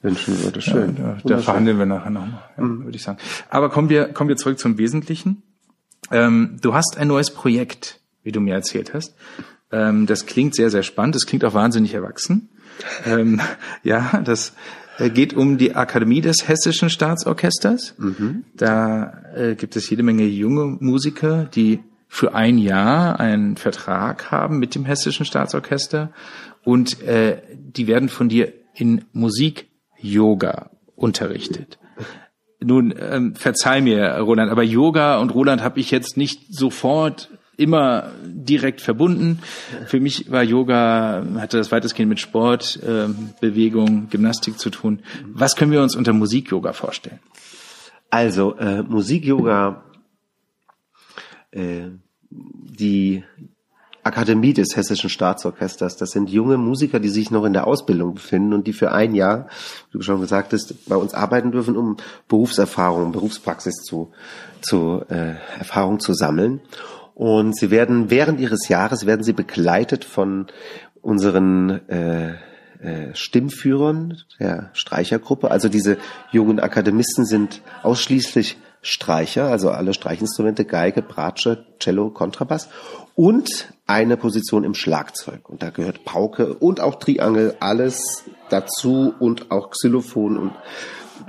wünschen 0.01 0.41
würde. 0.43 0.61
Schön. 0.61 0.95
Ja, 0.97 1.03
da 1.03 1.23
Wunderschön. 1.23 1.43
verhandeln 1.43 1.77
wir 1.79 1.85
nachher 1.85 2.11
nochmal, 2.11 2.41
ja, 2.57 2.63
würde 2.63 2.95
ich 2.95 3.03
sagen. 3.03 3.17
Aber 3.49 3.69
kommen 3.69 3.89
wir, 3.89 4.05
kommen 4.13 4.29
wir 4.29 4.37
zurück 4.37 4.59
zum 4.59 4.77
Wesentlichen. 4.77 5.43
Ähm, 6.11 6.57
du 6.61 6.73
hast 6.73 6.97
ein 6.97 7.07
neues 7.09 7.31
Projekt, 7.31 7.99
wie 8.23 8.31
du 8.31 8.39
mir 8.39 8.53
erzählt 8.53 8.93
hast. 8.93 9.15
Ähm, 9.71 10.05
das 10.05 10.25
klingt 10.25 10.55
sehr, 10.55 10.69
sehr 10.69 10.83
spannend. 10.83 11.15
Das 11.15 11.25
klingt 11.25 11.43
auch 11.43 11.53
wahnsinnig 11.53 11.93
erwachsen. 11.95 12.49
Ähm, 13.05 13.41
ja, 13.83 14.21
das 14.23 14.53
geht 15.13 15.33
um 15.33 15.57
die 15.57 15.75
Akademie 15.75 16.21
des 16.21 16.47
Hessischen 16.47 16.89
Staatsorchesters. 16.89 17.95
Da 18.55 19.23
äh, 19.35 19.55
gibt 19.55 19.75
es 19.75 19.89
jede 19.89 20.03
Menge 20.03 20.23
junge 20.23 20.77
Musiker, 20.79 21.45
die 21.45 21.81
für 22.07 22.33
ein 22.33 22.57
Jahr 22.57 23.19
einen 23.19 23.57
Vertrag 23.57 24.31
haben 24.31 24.57
mit 24.59 24.73
dem 24.73 24.85
Hessischen 24.85 25.25
Staatsorchester 25.25 26.11
und 26.63 27.01
äh, 27.01 27.41
die 27.57 27.87
werden 27.87 28.09
von 28.09 28.29
dir 28.29 28.53
in 28.73 29.05
Musik-Yoga 29.11 30.71
unterrichtet. 30.95 31.77
Nun, 32.61 32.93
ähm, 32.97 33.35
verzeih 33.35 33.81
mir, 33.81 34.17
Roland, 34.17 34.49
aber 34.49 34.63
Yoga 34.63 35.19
und 35.19 35.33
Roland 35.33 35.61
habe 35.61 35.79
ich 35.79 35.91
jetzt 35.91 36.15
nicht 36.15 36.53
sofort 36.53 37.29
immer 37.57 38.11
direkt 38.23 38.81
verbunden. 38.81 39.39
Für 39.85 39.99
mich 39.99 40.31
war 40.31 40.43
Yoga, 40.43 41.25
hatte 41.35 41.57
das 41.57 41.71
weitestgehend 41.71 42.09
mit 42.09 42.19
Sport, 42.19 42.79
ähm, 42.85 43.29
Bewegung, 43.41 44.09
Gymnastik 44.09 44.59
zu 44.59 44.69
tun. 44.69 44.99
Was 45.27 45.55
können 45.55 45.71
wir 45.71 45.81
uns 45.81 45.95
unter 45.95 46.13
Musik-Yoga 46.13 46.73
vorstellen? 46.73 47.19
Also, 48.09 48.55
äh, 48.55 48.83
Musik-Yoga, 48.83 49.83
äh, 51.51 51.87
die 52.29 53.23
Akademie 54.05 54.53
des 54.53 54.75
Hessischen 54.75 55.09
Staatsorchesters, 55.09 55.97
das 55.97 56.11
sind 56.11 56.29
junge 56.29 56.57
Musiker, 56.57 56.99
die 56.99 57.09
sich 57.09 57.31
noch 57.31 57.43
in 57.43 57.53
der 57.53 57.65
Ausbildung 57.65 58.13
befinden 58.13 58.53
und 58.53 58.67
die 58.67 58.73
für 58.73 58.91
ein 58.91 59.15
Jahr, 59.15 59.47
wie 59.91 59.97
du 59.97 60.03
schon 60.03 60.21
gesagt 60.21 60.53
hast, 60.53 60.87
bei 60.87 60.95
uns 60.95 61.15
arbeiten 61.15 61.51
dürfen, 61.51 61.75
um 61.75 61.97
Berufserfahrung, 62.27 63.11
Berufspraxis 63.11 63.77
zu, 63.83 64.11
zu 64.61 65.03
äh, 65.09 65.33
Erfahrung 65.57 65.99
zu 65.99 66.13
sammeln. 66.13 66.61
Und 67.15 67.57
sie 67.57 67.71
werden 67.71 68.11
während 68.11 68.39
ihres 68.39 68.67
Jahres 68.67 69.05
werden 69.05 69.23
sie 69.23 69.33
begleitet 69.33 70.03
von 70.03 70.47
unseren 71.01 71.87
äh, 71.87 72.35
äh, 72.79 73.15
Stimmführern 73.15 74.17
der 74.37 74.69
Streichergruppe. 74.73 75.49
Also 75.49 75.69
diese 75.69 75.97
jungen 76.31 76.59
Akademisten 76.59 77.25
sind 77.25 77.61
ausschließlich 77.83 78.57
Streicher, 78.81 79.45
also 79.45 79.71
alle 79.71 79.93
Streichinstrumente, 79.93 80.65
Geige, 80.65 81.01
Bratsche, 81.01 81.65
Cello, 81.79 82.11
Kontrabass 82.11 82.69
und 83.15 83.73
eine 83.87 84.17
Position 84.17 84.63
im 84.63 84.75
Schlagzeug. 84.75 85.49
Und 85.49 85.63
da 85.63 85.69
gehört 85.69 86.03
Pauke 86.05 86.53
und 86.53 86.81
auch 86.81 86.95
Triangel, 86.95 87.55
alles 87.61 88.25
dazu 88.49 89.13
und 89.17 89.51
auch 89.51 89.71
Xylophon 89.71 90.37
und, 90.37 90.51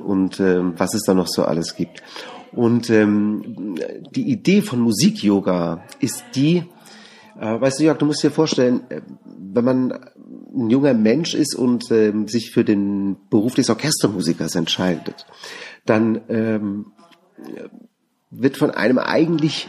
und 0.05 0.40
ähm, 0.40 0.75
was 0.76 0.95
es 0.95 1.05
da 1.05 1.14
noch 1.14 1.28
so 1.28 1.45
alles 1.45 1.76
gibt. 1.76 2.02
Und 2.57 2.89
ähm, 2.89 3.77
die 4.15 4.31
Idee 4.31 4.63
von 4.63 4.81
Musik-Yoga 4.81 5.85
ist 6.01 6.25
die, 6.35 6.65
äh, 7.39 7.61
weißt 7.61 7.79
du, 7.79 7.85
Jörg, 7.85 7.99
du 7.99 8.07
musst 8.07 8.23
dir 8.23 8.31
vorstellen, 8.31 8.81
äh, 8.89 9.03
wenn 9.53 9.65
man 9.65 9.93
ein 9.93 10.71
junger 10.71 10.95
Mensch 10.95 11.35
ist 11.35 11.55
und 11.55 11.91
ähm, 11.91 12.29
sich 12.29 12.51
für 12.51 12.65
den 12.65 13.17
Beruf 13.29 13.55
des 13.55 13.69
Orchestermusikers 13.69 14.55
entscheidet, 14.55 15.27
dann 15.85 16.23
ähm, 16.31 16.87
wird 18.31 18.57
von 18.57 18.71
einem 18.71 18.99
eigentlich 18.99 19.69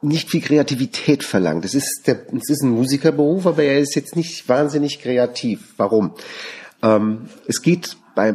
nicht 0.00 0.30
viel 0.30 0.42
Kreativität 0.42 1.24
verlangt. 1.24 1.64
Es 1.64 1.74
ist, 1.74 2.04
der, 2.06 2.20
es 2.32 2.48
ist 2.50 2.62
ein 2.62 2.70
Musikerberuf, 2.70 3.46
aber 3.46 3.64
er 3.64 3.80
ist 3.80 3.96
jetzt 3.96 4.14
nicht 4.14 4.48
wahnsinnig 4.48 5.00
kreativ. 5.00 5.74
Warum? 5.76 6.12
Ähm, 6.82 7.28
es 7.48 7.62
geht 7.62 7.96
bei 8.16 8.34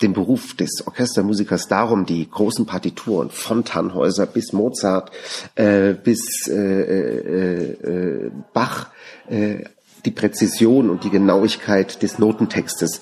dem 0.00 0.12
Beruf 0.12 0.54
des 0.54 0.86
Orchestermusikers 0.86 1.66
darum, 1.66 2.06
die 2.06 2.28
großen 2.28 2.66
Partituren 2.66 3.30
von 3.30 3.64
Tannhäuser 3.64 4.26
bis 4.26 4.52
Mozart 4.52 5.10
äh, 5.56 5.94
bis 5.94 6.46
äh, 6.48 6.54
äh, 6.54 7.72
äh, 7.72 8.30
Bach, 8.52 8.90
äh, 9.28 9.64
die 10.04 10.10
Präzision 10.10 10.90
und 10.90 11.02
die 11.02 11.10
Genauigkeit 11.10 12.02
des 12.02 12.18
Notentextes 12.18 13.00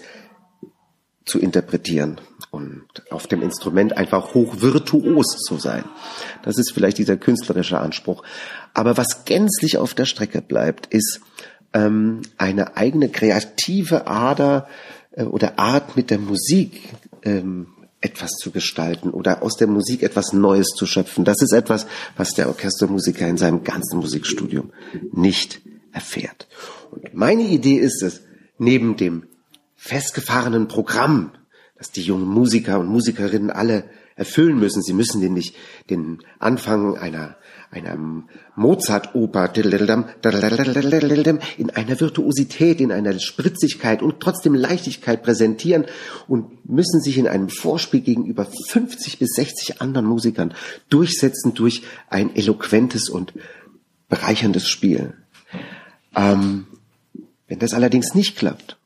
zu 1.24 1.38
interpretieren 1.38 2.20
und 2.50 2.86
auf 3.10 3.26
dem 3.26 3.42
Instrument 3.42 3.96
einfach 3.96 4.34
hoch 4.34 4.60
virtuos 4.60 5.36
zu 5.46 5.58
sein. 5.58 5.84
Das 6.42 6.58
ist 6.58 6.72
vielleicht 6.72 6.98
dieser 6.98 7.16
künstlerische 7.16 7.78
Anspruch. 7.78 8.22
Aber 8.72 8.96
was 8.96 9.24
gänzlich 9.24 9.78
auf 9.78 9.94
der 9.94 10.06
Strecke 10.06 10.42
bleibt, 10.42 10.86
ist 10.86 11.20
ähm, 11.72 12.22
eine 12.36 12.76
eigene 12.76 13.08
kreative 13.08 14.06
Ader 14.06 14.66
äh, 15.12 15.24
oder 15.24 15.58
Art 15.58 15.96
mit 15.96 16.10
der 16.10 16.18
Musik 16.18 16.90
ähm, 17.22 17.68
etwas 18.00 18.32
zu 18.32 18.50
gestalten 18.50 19.10
oder 19.10 19.42
aus 19.42 19.56
der 19.56 19.66
Musik 19.66 20.02
etwas 20.02 20.32
Neues 20.32 20.68
zu 20.68 20.86
schöpfen. 20.86 21.24
Das 21.24 21.42
ist 21.42 21.52
etwas, 21.52 21.86
was 22.16 22.34
der 22.34 22.48
Orchestermusiker 22.48 23.28
in 23.28 23.36
seinem 23.36 23.62
ganzen 23.62 23.98
Musikstudium 23.98 24.72
nicht 25.12 25.60
erfährt. 25.92 26.48
Und 26.90 27.14
meine 27.14 27.42
Idee 27.42 27.76
ist 27.76 28.02
es, 28.02 28.22
neben 28.58 28.96
dem 28.96 29.24
festgefahrenen 29.76 30.68
Programm, 30.68 31.32
das 31.76 31.90
die 31.90 32.02
jungen 32.02 32.26
Musiker 32.26 32.78
und 32.78 32.88
Musikerinnen 32.88 33.50
alle 33.50 33.84
erfüllen 34.16 34.58
müssen. 34.58 34.82
Sie 34.82 34.92
müssen 34.92 35.20
nämlich 35.20 35.54
den 35.88 36.18
Anfang 36.38 36.96
einer 36.96 37.36
einer 37.70 37.96
Mozart-Oper 38.56 39.52
in 41.56 41.70
einer 41.70 42.00
Virtuosität, 42.00 42.80
in 42.80 42.90
einer 42.90 43.18
Spritzigkeit 43.18 44.02
und 44.02 44.20
trotzdem 44.20 44.54
Leichtigkeit 44.54 45.22
präsentieren 45.22 45.86
und 46.26 46.68
müssen 46.68 47.00
sich 47.00 47.16
in 47.16 47.28
einem 47.28 47.48
Vorspiel 47.48 48.00
gegenüber 48.00 48.46
50 48.68 49.18
bis 49.18 49.30
60 49.36 49.80
anderen 49.80 50.06
Musikern 50.06 50.52
durchsetzen 50.88 51.54
durch 51.54 51.82
ein 52.08 52.34
eloquentes 52.34 53.08
und 53.08 53.32
bereicherndes 54.08 54.68
Spiel. 54.68 55.14
Ähm, 56.16 56.66
wenn 57.46 57.60
das 57.60 57.72
allerdings 57.72 58.14
nicht 58.14 58.36
klappt, 58.36 58.76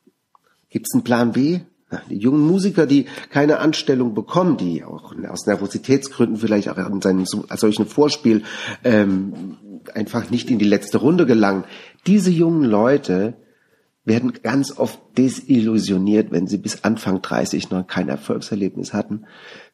Gibt 0.75 0.87
es 0.89 0.93
einen 0.93 1.05
Plan 1.05 1.31
B? 1.31 1.61
Die 2.09 2.17
jungen 2.17 2.45
Musiker, 2.45 2.85
die 2.85 3.05
keine 3.29 3.59
Anstellung 3.59 4.13
bekommen, 4.13 4.57
die 4.57 4.83
auch 4.83 5.13
aus 5.29 5.45
Nervositätsgründen 5.45 6.37
vielleicht 6.37 6.69
auch 6.69 6.77
an 6.77 7.01
seinem 7.01 7.25
solchen 7.25 7.85
Vorspiel 7.85 8.43
ähm, 8.83 9.57
einfach 9.93 10.29
nicht 10.29 10.49
in 10.49 10.59
die 10.59 10.65
letzte 10.65 10.97
Runde 10.97 11.25
gelangen, 11.25 11.65
diese 12.07 12.31
jungen 12.31 12.63
Leute 12.63 13.35
werden 14.05 14.33
ganz 14.43 14.77
oft 14.77 14.99
desillusioniert, 15.17 16.31
wenn 16.31 16.47
sie 16.47 16.57
bis 16.57 16.83
Anfang 16.83 17.21
30 17.21 17.71
noch 17.71 17.87
kein 17.87 18.07
Erfolgserlebnis 18.07 18.93
hatten, 18.93 19.25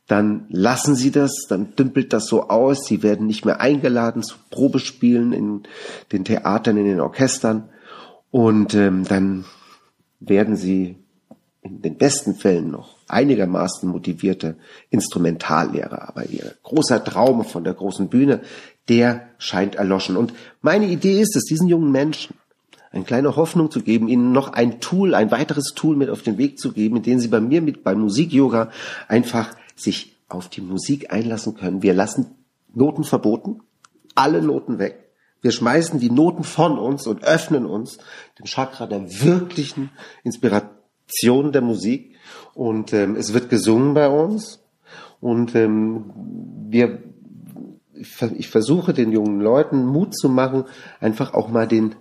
dann 0.08 0.46
lassen 0.50 0.96
sie 0.96 1.12
das, 1.12 1.46
dann 1.48 1.76
dümpelt 1.76 2.14
das 2.14 2.28
so 2.28 2.50
aus, 2.50 2.86
sie 2.86 3.04
werden 3.04 3.28
nicht 3.28 3.46
mehr 3.46 3.62
eingeladen 3.62 4.24
zu 4.24 4.36
Probespielen 4.50 5.32
in 5.34 5.64
den 6.12 6.26
Theatern, 6.26 6.78
in 6.78 6.86
den 6.86 7.00
Orchestern. 7.00 7.70
Und 8.30 8.74
ähm, 8.74 9.04
dann 9.08 9.46
werden 10.20 10.56
sie 10.56 10.98
in 11.62 11.82
den 11.82 11.98
besten 11.98 12.36
Fällen 12.36 12.72
noch 12.72 12.98
einigermaßen 13.08 13.88
motivierte 13.88 14.56
Instrumentallehrer. 14.90 16.10
Aber 16.10 16.26
ihr 16.26 16.56
großer 16.64 17.04
Traum 17.04 17.46
von 17.46 17.64
der 17.64 17.74
großen 17.74 18.10
Bühne, 18.10 18.42
der 18.90 19.28
scheint 19.38 19.76
erloschen. 19.76 20.18
Und 20.18 20.34
meine 20.62 20.88
Idee 20.88 21.22
ist 21.22 21.36
es, 21.36 21.46
diesen 21.46 21.68
jungen 21.68 21.92
Menschen 21.92 22.36
eine 22.92 23.04
kleine 23.06 23.36
Hoffnung 23.36 23.72
zu 23.72 23.82
geben, 23.82 24.10
ihnen 24.10 24.32
noch 24.32 24.50
ein 24.50 24.82
Tool, 24.82 25.14
ein 25.14 25.32
weiteres 25.32 25.74
Tool 25.76 25.96
mit 25.96 26.10
auf 26.10 26.24
den 26.24 26.38
Weg 26.38 26.60
zu 26.60 26.74
geben, 26.74 26.98
in 26.98 27.04
dem 27.04 27.20
sie 27.20 27.30
bei 27.30 27.40
mir 27.40 27.62
mit 27.62 27.84
beim 27.84 28.02
Musik-Yoga 28.02 28.72
einfach 29.08 29.56
sich 29.76 30.18
auf 30.28 30.50
die 30.50 30.62
Musik 30.62 31.14
einlassen 31.14 31.56
können. 31.56 31.84
Wir 31.84 31.94
lassen 31.94 32.32
Noten 32.74 33.04
verboten, 33.04 33.62
alle 34.16 34.42
Noten 34.42 34.78
weg. 34.80 35.12
Wir 35.42 35.52
schmeißen 35.52 36.00
die 36.00 36.12
Noten 36.12 36.44
von 36.44 36.78
uns 36.78 37.08
und 37.08 37.24
öffnen 37.24 37.66
uns 37.66 37.98
dem 38.38 38.46
Chakra 38.46 38.88
der 38.88 39.10
wirklichen 39.24 39.90
Inspiration 40.24 40.81
der 41.52 41.62
Musik. 41.62 42.16
Und 42.54 42.94
ähm, 42.94 43.16
es 43.16 43.34
wird 43.34 43.50
gesungen 43.50 43.94
bei 43.94 44.08
uns. 44.08 44.60
Und 45.20 45.56
ähm, 45.56 46.12
wir, 46.70 47.00
ich 47.94 48.50
versuche 48.50 48.94
den 48.94 49.12
jungen 49.12 49.40
Leuten 49.40 49.86
Mut 49.86 50.18
zu 50.18 50.30
machen, 50.30 50.66
einfach 51.00 51.34
auch 51.34 51.50
mal 51.50 51.68
den 51.68 51.96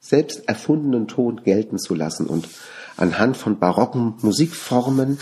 selbst 0.00 0.48
erfundenen 0.48 1.08
Ton 1.08 1.42
gelten 1.44 1.78
zu 1.78 1.94
lassen. 1.94 2.26
Und 2.26 2.48
anhand 2.96 3.36
von 3.36 3.58
barocken 3.58 4.14
Musikformen 4.22 5.18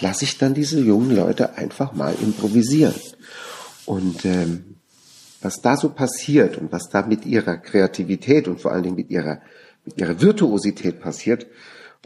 lasse 0.00 0.24
ich 0.24 0.38
dann 0.38 0.54
diese 0.54 0.80
jungen 0.80 1.14
Leute 1.14 1.56
einfach 1.56 1.94
mal 1.94 2.14
improvisieren. 2.22 2.94
Und 3.86 4.24
ähm, 4.24 4.76
was 5.40 5.60
da 5.62 5.76
so 5.76 5.90
passiert 5.90 6.58
und 6.58 6.72
was 6.72 6.88
da 6.90 7.02
mit 7.02 7.24
ihrer 7.24 7.56
Kreativität 7.56 8.48
und 8.48 8.60
vor 8.60 8.72
allen 8.72 8.82
Dingen 8.82 8.96
mit 8.96 9.10
ihrer, 9.10 9.40
mit 9.84 9.98
ihrer 9.98 10.20
Virtuosität 10.20 11.00
passiert, 11.00 11.46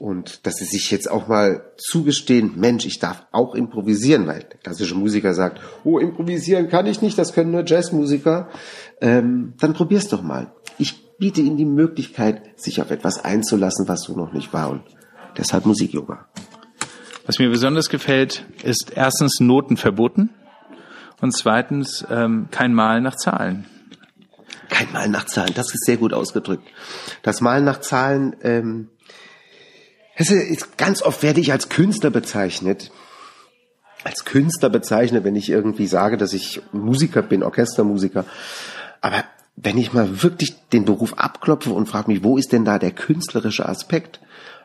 und 0.00 0.46
dass 0.46 0.56
sie 0.56 0.64
sich 0.64 0.90
jetzt 0.90 1.10
auch 1.10 1.28
mal 1.28 1.72
zugestehen, 1.76 2.52
Mensch, 2.56 2.86
ich 2.86 2.98
darf 2.98 3.26
auch 3.30 3.54
improvisieren, 3.54 4.26
weil 4.26 4.40
der 4.40 4.58
klassische 4.58 4.94
Musiker 4.94 5.34
sagt, 5.34 5.60
oh, 5.84 5.98
improvisieren 5.98 6.68
kann 6.68 6.86
ich 6.86 7.02
nicht, 7.02 7.18
das 7.18 7.32
können 7.34 7.50
nur 7.50 7.64
Jazzmusiker. 7.64 8.48
Ähm, 9.00 9.54
dann 9.60 9.74
probier's 9.74 10.08
doch 10.08 10.22
mal. 10.22 10.52
Ich 10.78 11.16
biete 11.18 11.40
ihnen 11.40 11.56
die 11.56 11.66
Möglichkeit, 11.66 12.58
sich 12.58 12.80
auf 12.80 12.90
etwas 12.90 13.24
einzulassen, 13.24 13.86
was 13.86 14.02
so 14.02 14.16
noch 14.16 14.32
nicht 14.32 14.52
war. 14.52 14.70
Und 14.70 14.82
deshalb 15.36 15.66
Musik-Yoga. 15.66 16.26
Was 17.26 17.38
mir 17.38 17.50
besonders 17.50 17.88
gefällt, 17.88 18.44
ist 18.64 18.92
erstens 18.96 19.38
Noten 19.38 19.76
verboten 19.76 20.30
und 21.20 21.32
zweitens 21.32 22.04
ähm, 22.10 22.48
kein 22.50 22.74
Malen 22.74 23.04
nach 23.04 23.14
Zahlen. 23.14 23.66
Kein 24.68 24.90
Malen 24.92 25.12
nach 25.12 25.26
Zahlen, 25.26 25.52
das 25.54 25.72
ist 25.72 25.84
sehr 25.84 25.98
gut 25.98 26.12
ausgedrückt. 26.12 26.66
Das 27.22 27.40
Malen 27.40 27.64
nach 27.64 27.80
Zahlen, 27.80 28.34
ähm, 28.42 28.88
ist, 30.30 30.78
ganz 30.78 31.02
oft 31.02 31.22
werde 31.22 31.40
ich 31.40 31.52
als 31.52 31.68
Künstler 31.68 32.10
bezeichnet. 32.10 32.90
Als 34.04 34.24
Künstler 34.24 34.68
bezeichnet, 34.68 35.24
wenn 35.24 35.36
ich 35.36 35.48
irgendwie 35.48 35.86
sage, 35.86 36.16
dass 36.16 36.32
ich 36.32 36.60
Musiker 36.72 37.22
bin, 37.22 37.42
Orchestermusiker. 37.42 38.24
Aber 39.00 39.24
wenn 39.56 39.78
ich 39.78 39.92
mal 39.92 40.22
wirklich 40.22 40.54
den 40.72 40.84
Beruf 40.84 41.14
abklopfe 41.14 41.72
und 41.72 41.86
frage 41.86 42.10
mich, 42.10 42.24
wo 42.24 42.36
ist 42.36 42.52
denn 42.52 42.64
da 42.64 42.78
der 42.78 42.90
künstlerische 42.90 43.68
Aspekt? 43.68 44.20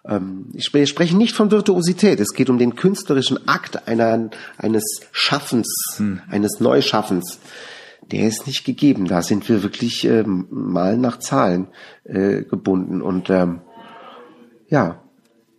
Ähm, 0.06 0.48
ich 0.54 0.66
spreche 0.66 1.18
nicht 1.18 1.36
von 1.36 1.52
Virtuosität. 1.52 2.20
Es 2.20 2.34
geht 2.34 2.50
um 2.50 2.58
den 2.58 2.76
künstlerischen 2.76 3.48
Akt 3.48 3.88
einer, 3.88 4.30
eines 4.58 5.02
Schaffens, 5.12 5.96
hm. 5.98 6.22
eines 6.30 6.60
Neuschaffens. 6.60 7.40
Der 8.12 8.28
ist 8.28 8.48
nicht 8.48 8.64
gegeben. 8.64 9.06
Da 9.06 9.22
sind 9.22 9.48
wir 9.50 9.64
wirklich 9.64 10.06
ähm, 10.06 10.48
mal 10.50 10.98
nach 10.98 11.20
Zahlen 11.20 11.68
äh, 12.06 12.44
gebunden. 12.44 13.02
Und 13.02 13.30
ähm, 13.30 13.62
ja, 14.70 15.04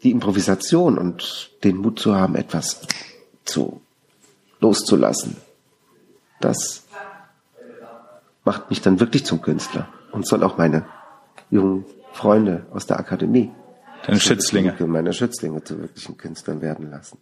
die 0.02 0.11
Improvisation 0.11 0.99
und 0.99 1.50
den 1.64 1.76
Mut 1.76 1.99
zu 1.99 2.14
haben, 2.14 2.35
etwas 2.35 2.87
zu 3.45 3.81
loszulassen, 4.61 5.37
das 6.40 6.85
macht 8.45 8.71
mich 8.71 8.80
dann 8.80 9.00
wirklich 9.00 9.25
zum 9.25 9.43
Künstler 9.43 9.89
und 10.13 10.26
soll 10.26 10.43
auch 10.43 10.56
meine 10.56 10.87
jungen 11.50 11.84
Freunde 12.13 12.67
aus 12.73 12.87
der 12.87 12.99
Akademie, 12.99 13.50
deine 14.06 14.21
Schützlinge, 14.21 14.75
meine 14.87 15.13
Schützlinge 15.13 15.63
zu 15.63 15.78
wirklichen 15.80 16.17
Künstlern 16.17 16.61
werden 16.61 16.91
lassen. 16.91 17.19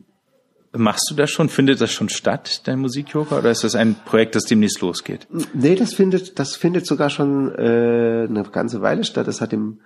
Machst 0.73 1.09
du 1.11 1.15
das 1.15 1.31
schon? 1.31 1.49
Findet 1.49 1.81
das 1.81 1.91
schon 1.91 2.09
statt, 2.09 2.63
dein 2.65 2.81
Musikyoga, 2.81 3.39
oder 3.39 3.51
ist 3.51 3.65
das 3.65 3.75
ein 3.75 3.97
Projekt, 4.05 4.35
das 4.35 4.45
demnächst 4.45 4.81
losgeht? 4.81 5.27
Nee, 5.55 5.75
das 5.75 5.95
findet, 5.95 6.39
das 6.39 6.55
findet 6.55 6.87
sogar 6.87 7.09
schon 7.09 7.55
äh, 7.55 8.27
eine 8.29 8.45
ganze 8.53 8.83
Weile 8.83 9.05
statt. 9.05 9.27
Das 9.27 9.41
hat 9.41 9.53
im, 9.53 9.81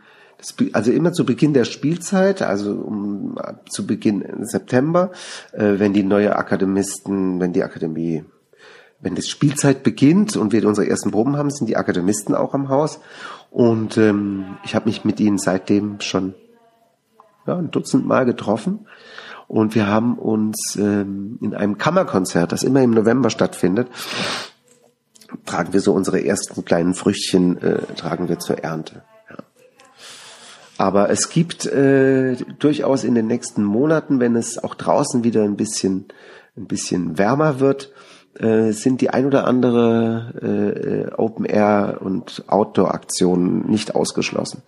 also 0.72 0.90
immer 0.90 1.12
zu 1.12 1.24
Beginn 1.24 1.55
der 1.55 1.64
Spielzeit, 1.64 2.42
also 2.42 2.72
um 2.72 3.38
zu 3.68 3.87
Beginn 3.87 4.24
September, 4.40 5.11
äh, 5.53 5.79
wenn 5.79 5.92
die 5.92 6.03
neue 6.03 6.37
Akademisten, 6.37 7.40
wenn 7.40 7.53
die 7.53 7.62
Akademie 7.62 8.24
wenn 9.00 9.14
das 9.14 9.29
Spielzeit 9.29 9.83
beginnt 9.83 10.37
und 10.37 10.53
wir 10.53 10.66
unsere 10.66 10.88
ersten 10.88 11.11
Proben 11.11 11.37
haben, 11.37 11.50
sind 11.50 11.68
die 11.68 11.76
Akademisten 11.76 12.35
auch 12.35 12.55
am 12.55 12.68
Haus. 12.68 13.00
Und 13.50 13.96
ähm, 13.96 14.59
ich 14.62 14.74
habe 14.74 14.87
mich 14.88 15.05
mit 15.05 15.20
ihnen 15.20 15.38
seitdem 15.38 16.00
schon 16.00 16.35
ja, 17.46 17.57
ein 17.57 17.70
Dutzend 17.70 18.07
Mal 18.07 18.26
getroffen. 18.26 18.87
Und 19.48 19.74
wir 19.74 19.87
haben 19.87 20.18
uns 20.18 20.76
ähm, 20.76 21.38
in 21.40 21.55
einem 21.55 21.79
Kammerkonzert, 21.79 22.53
das 22.53 22.62
immer 22.62 22.83
im 22.83 22.90
November 22.90 23.31
stattfindet, 23.31 23.88
tragen 25.46 25.72
wir 25.72 25.81
so 25.81 25.92
unsere 25.92 26.24
ersten 26.24 26.64
kleinen 26.64 26.94
Früchtchen, 26.94 27.61
äh, 27.61 27.83
tragen 27.96 28.29
wir 28.29 28.38
zur 28.38 28.59
Ernte. 28.59 29.03
Aber 30.80 31.10
es 31.10 31.28
gibt 31.28 31.66
äh, 31.66 32.36
durchaus 32.58 33.04
in 33.04 33.14
den 33.14 33.26
nächsten 33.26 33.62
Monaten, 33.62 34.18
wenn 34.18 34.34
es 34.34 34.56
auch 34.56 34.74
draußen 34.74 35.24
wieder 35.24 35.42
ein 35.42 35.56
bisschen, 35.56 36.06
ein 36.56 36.68
bisschen 36.68 37.18
wärmer 37.18 37.60
wird, 37.60 37.92
äh, 38.38 38.72
sind 38.72 39.02
die 39.02 39.10
ein 39.10 39.26
oder 39.26 39.46
andere 39.46 41.10
äh, 41.12 41.14
Open 41.20 41.44
Air 41.44 41.98
und 42.00 42.44
Outdoor 42.46 42.94
Aktionen 42.94 43.68
nicht 43.68 43.94
ausgeschlossen. 43.94 44.62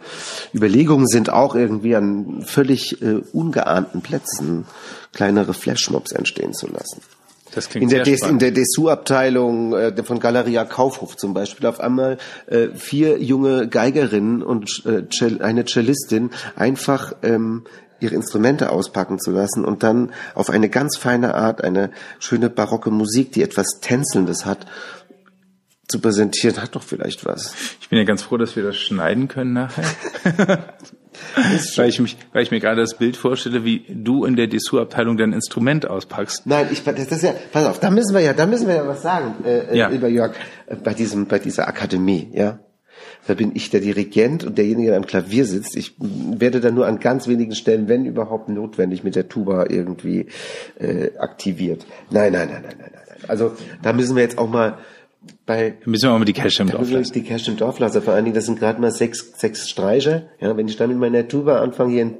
Überlegungen 0.52 1.06
sind 1.06 1.30
auch 1.30 1.54
irgendwie 1.54 1.96
an 1.96 2.42
völlig 2.42 3.00
äh, 3.00 3.22
ungeahnten 3.32 4.02
Plätzen 4.02 4.66
kleinere 5.14 5.54
Flashmobs 5.54 6.12
entstehen 6.12 6.52
zu 6.52 6.66
lassen. 6.66 7.00
In 7.74 7.88
der, 7.88 8.02
Des, 8.02 8.22
in 8.22 8.38
der 8.38 8.50
Dessous-Abteilung 8.50 9.74
äh, 9.74 10.02
von 10.02 10.20
Galeria 10.20 10.64
Kaufhof 10.64 11.16
zum 11.16 11.34
Beispiel 11.34 11.66
auf 11.66 11.80
einmal 11.80 12.18
äh, 12.46 12.68
vier 12.74 13.22
junge 13.22 13.68
Geigerinnen 13.68 14.42
und 14.42 14.82
äh, 14.86 15.42
eine 15.42 15.64
Cellistin 15.66 16.30
einfach 16.56 17.12
ähm, 17.22 17.64
ihre 18.02 18.14
Instrumente 18.14 18.70
auspacken 18.70 19.18
zu 19.18 19.30
lassen 19.30 19.64
und 19.64 19.82
dann 19.82 20.12
auf 20.34 20.50
eine 20.50 20.68
ganz 20.68 20.96
feine 20.96 21.34
Art 21.34 21.62
eine 21.62 21.90
schöne 22.18 22.50
barocke 22.50 22.90
Musik, 22.90 23.32
die 23.32 23.42
etwas 23.42 23.78
Tänzelndes 23.80 24.44
hat, 24.44 24.66
zu 25.92 26.00
präsentieren, 26.00 26.60
hat 26.60 26.74
doch 26.74 26.82
vielleicht 26.82 27.24
was. 27.24 27.54
Ich 27.80 27.88
bin 27.88 27.98
ja 27.98 28.04
ganz 28.04 28.22
froh, 28.22 28.36
dass 28.36 28.56
wir 28.56 28.64
das 28.64 28.76
schneiden 28.76 29.28
können 29.28 29.52
nachher. 29.52 29.84
weil, 31.76 31.88
ich 31.88 32.00
mich, 32.00 32.16
weil 32.32 32.42
ich 32.42 32.50
mir 32.50 32.60
gerade 32.60 32.80
das 32.80 32.96
Bild 32.96 33.16
vorstelle, 33.16 33.64
wie 33.64 33.84
du 33.88 34.24
in 34.24 34.34
der 34.34 34.46
Dessous-Abteilung 34.46 35.16
dein 35.16 35.32
Instrument 35.32 35.86
auspackst. 35.86 36.46
Nein, 36.46 36.68
ich, 36.70 36.82
das 36.82 36.98
ist 36.98 37.22
ja, 37.22 37.34
pass 37.52 37.66
auf, 37.66 37.78
da 37.78 37.90
müssen 37.90 38.14
wir 38.14 38.20
ja, 38.20 38.32
da 38.32 38.46
müssen 38.46 38.66
wir 38.66 38.74
ja 38.74 38.88
was 38.88 39.02
sagen, 39.02 39.44
äh, 39.44 39.76
ja. 39.76 39.90
über 39.90 40.08
Jörg, 40.08 40.34
äh, 40.66 40.76
bei 40.76 40.94
diesem, 40.94 41.26
bei 41.26 41.38
dieser 41.38 41.68
Akademie, 41.68 42.30
ja. 42.32 42.58
Da 43.26 43.34
bin 43.34 43.52
ich 43.54 43.70
der 43.70 43.80
Dirigent 43.80 44.42
und 44.44 44.58
derjenige, 44.58 44.88
der 44.88 44.96
am 44.96 45.06
Klavier 45.06 45.44
sitzt. 45.44 45.76
Ich 45.76 45.94
werde 45.98 46.60
da 46.60 46.70
nur 46.70 46.86
an 46.86 46.98
ganz 46.98 47.28
wenigen 47.28 47.54
Stellen, 47.54 47.88
wenn 47.88 48.04
überhaupt 48.04 48.48
notwendig, 48.48 49.04
mit 49.04 49.14
der 49.14 49.28
Tuba 49.28 49.66
irgendwie 49.68 50.26
äh, 50.78 51.10
aktiviert. 51.18 51.86
Nein, 52.10 52.32
nein, 52.32 52.48
nein, 52.50 52.62
nein, 52.62 52.76
nein, 52.78 52.90
nein. 52.92 53.02
Also 53.28 53.52
da 53.82 53.92
müssen 53.92 54.16
wir 54.16 54.22
jetzt 54.22 54.38
auch 54.38 54.48
mal 54.48 54.78
bei 55.46 55.70
da 55.70 55.90
müssen 55.90 56.08
wir 56.08 56.14
auch 56.14 56.18
mal 56.18 56.24
die 56.24 56.32
Cash 56.32 56.60
im 56.60 56.70
Dorf 56.70 56.90
lassen. 56.90 57.12
Die 57.12 57.22
Cash 57.22 57.48
im 57.48 57.56
Dorf 57.56 57.78
lassen. 57.78 58.02
Vor 58.02 58.14
allen 58.14 58.24
Dingen, 58.24 58.34
das 58.34 58.46
sind 58.46 58.58
gerade 58.58 58.80
mal 58.80 58.90
sechs, 58.90 59.32
sechs 59.38 59.68
Streicher. 59.68 60.24
Ja, 60.40 60.56
wenn 60.56 60.68
ich 60.68 60.76
dann 60.76 60.90
mit 60.90 60.98
meiner 60.98 61.26
Tuba 61.26 61.60
anfange, 61.60 61.92
hier 61.92 62.06
ein, 62.06 62.18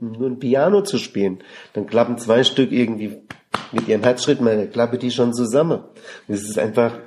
nur 0.00 0.28
ein 0.28 0.38
Piano 0.38 0.82
zu 0.82 0.98
spielen, 0.98 1.38
dann 1.72 1.86
klappen 1.86 2.18
zwei 2.18 2.44
Stück 2.44 2.72
irgendwie 2.72 3.16
mit 3.72 3.88
ihrem 3.88 4.02
Herzschritt, 4.02 4.40
meine 4.40 4.66
klappe 4.66 4.98
die 4.98 5.10
schon 5.10 5.32
zusammen. 5.32 5.80
Das 6.28 6.42
ist 6.42 6.58
einfach 6.58 6.98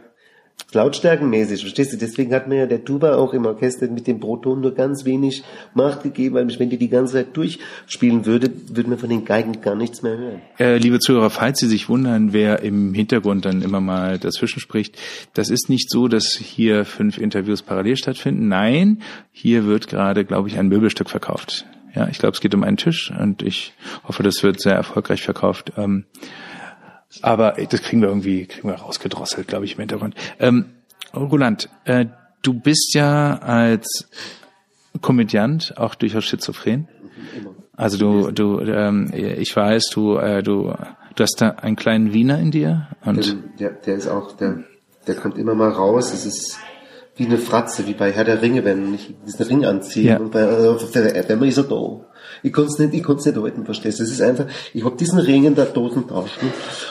lautstärkenmäßig, 0.74 1.62
verstehst 1.62 1.94
du? 1.94 1.98
Deswegen 1.98 2.34
hat 2.34 2.48
mir 2.48 2.60
ja 2.60 2.66
der 2.66 2.84
Tuba 2.84 3.16
auch 3.16 3.34
im 3.34 3.46
Orchester 3.46 3.88
mit 3.88 4.08
dem 4.08 4.20
Proton 4.20 4.62
nur 4.62 4.74
ganz 4.74 5.06
wenig 5.06 5.44
Macht 5.74 6.04
gegeben, 6.04 6.36
weil 6.36 6.60
wenn 6.60 6.70
die 6.70 6.78
die 6.78 6.90
ganze 6.90 7.14
Zeit 7.14 7.36
durchspielen 7.38 8.26
würde, 8.26 8.52
würde 8.68 8.90
man 8.90 9.00
von 9.00 9.10
den 9.10 9.26
Geigen 9.26 9.62
gar 9.62 9.76
nichts 9.76 10.02
mehr 10.02 10.18
hören. 10.18 10.42
Äh, 10.60 10.78
liebe 10.78 11.00
Zuhörer, 11.00 11.30
falls 11.30 11.60
Sie 11.60 11.68
sich 11.68 11.90
wundern, 11.90 12.34
wer 12.34 12.62
im 12.62 12.94
Hintergrund 12.94 13.46
dann 13.46 13.62
immer 13.62 13.82
mal 13.82 14.20
dazwischen 14.20 14.60
spricht, 14.60 14.98
das 15.34 15.50
ist 15.50 15.70
nicht 15.70 15.90
so, 15.90 16.08
dass 16.08 16.34
hier 16.34 16.86
fünf 16.86 17.18
Interviews 17.18 17.62
parallel 17.62 17.98
stattfinden. 17.98 18.48
Nein, 18.48 19.02
hier 19.32 19.66
wird 19.66 19.88
gerade, 19.88 20.26
glaube 20.26 20.50
ich, 20.50 20.58
ein 20.58 20.68
Möbelstück 20.68 21.10
verkauft. 21.10 21.66
Ja, 21.96 22.08
ich 22.10 22.20
glaube, 22.20 22.34
es 22.34 22.42
geht 22.42 22.54
um 22.54 22.64
einen 22.64 22.78
Tisch 22.78 23.12
und 23.18 23.42
ich 23.42 23.74
hoffe, 24.08 24.22
das 24.22 24.44
wird 24.44 24.62
sehr 24.62 24.76
erfolgreich 24.76 25.24
verkauft. 25.24 25.74
Ähm, 25.78 26.06
Aber 27.22 27.54
das 27.70 27.82
kriegen 27.82 28.02
wir 28.02 28.10
irgendwie, 28.10 28.46
kriegen 28.46 28.68
wir 28.68 28.76
rausgedrosselt, 28.76 29.48
glaube 29.48 29.66
ich, 29.66 29.74
im 29.74 29.80
Hintergrund. 29.80 30.16
Ähm, 30.40 30.66
Roland, 31.14 31.70
äh, 31.86 32.06
du 32.42 32.54
bist 32.54 32.94
ja 32.94 33.38
als 33.38 34.10
Komödiant 35.02 35.78
auch 35.78 35.96
durchaus 35.96 36.26
schizophren. 36.26 36.88
Also 37.76 37.98
du, 37.98 38.32
du, 38.32 38.60
ähm, 38.62 39.12
ich 39.14 39.56
weiß, 39.56 39.90
du, 39.94 40.18
äh, 40.18 40.42
du, 40.42 40.74
du 41.16 41.24
hast 41.24 41.40
da 41.40 41.50
einen 41.50 41.76
kleinen 41.76 42.12
Wiener 42.14 42.40
in 42.40 42.52
dir 42.52 42.88
und 43.06 43.38
der, 43.60 43.72
der 43.72 43.96
ist 43.96 44.08
auch, 44.08 44.36
der, 44.36 44.64
der 45.06 45.16
kommt 45.16 45.38
immer 45.38 45.54
mal 45.54 45.70
raus. 45.70 46.12
Es 46.12 46.26
ist 46.26 46.58
wie 47.18 47.26
eine 47.26 47.38
Fratze, 47.38 47.88
wie 47.88 47.94
bei 47.94 48.12
Herr 48.12 48.24
der 48.24 48.42
Ringe, 48.42 48.64
wenn 48.64 48.94
ich 48.94 49.14
diesen 49.26 49.46
Ring 49.46 49.66
anziehe 49.66 50.12
Ja. 50.12 50.18
und 50.18 50.32
bei, 50.32 50.42
äh, 50.42 51.24
wenn 51.28 51.40
man 51.40 51.50
ist 51.50 51.58
da. 51.58 52.02
Ich 52.44 52.54
konnte 52.54 52.72
es 52.72 52.80
nicht, 52.80 52.94
ich 52.94 53.04
konnte 53.04 53.22
es 53.22 53.26
nicht 53.26 53.42
halten, 53.42 53.66
verstehst 53.66 54.00
du? 54.00 54.04
Es 54.04 54.12
ist 54.12 54.22
einfach, 54.22 54.46
ich 54.74 54.84
hab 54.86 54.98
diesen 54.98 55.20
Ring 55.20 55.46
in 55.46 55.56
der 55.56 55.66
Dosentasche 55.66 56.40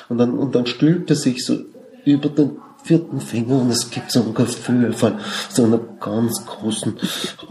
und 0.09 0.19
dann, 0.19 0.37
und 0.39 0.55
dann 0.55 0.67
stülpt 0.67 1.11
er 1.11 1.17
sich 1.17 1.45
so 1.45 1.59
über 2.05 2.29
den 2.29 2.59
vierten 2.87 3.21
Finger 3.21 3.61
und 3.61 3.71
es 3.71 3.91
gibt 3.91 4.13
so 4.13 4.21
ein 4.23 4.33
Gefühl 4.33 4.93
von 4.93 5.19
so 5.51 5.65
einer 5.65 5.81
ganz 6.01 6.47
großen, 6.47 6.97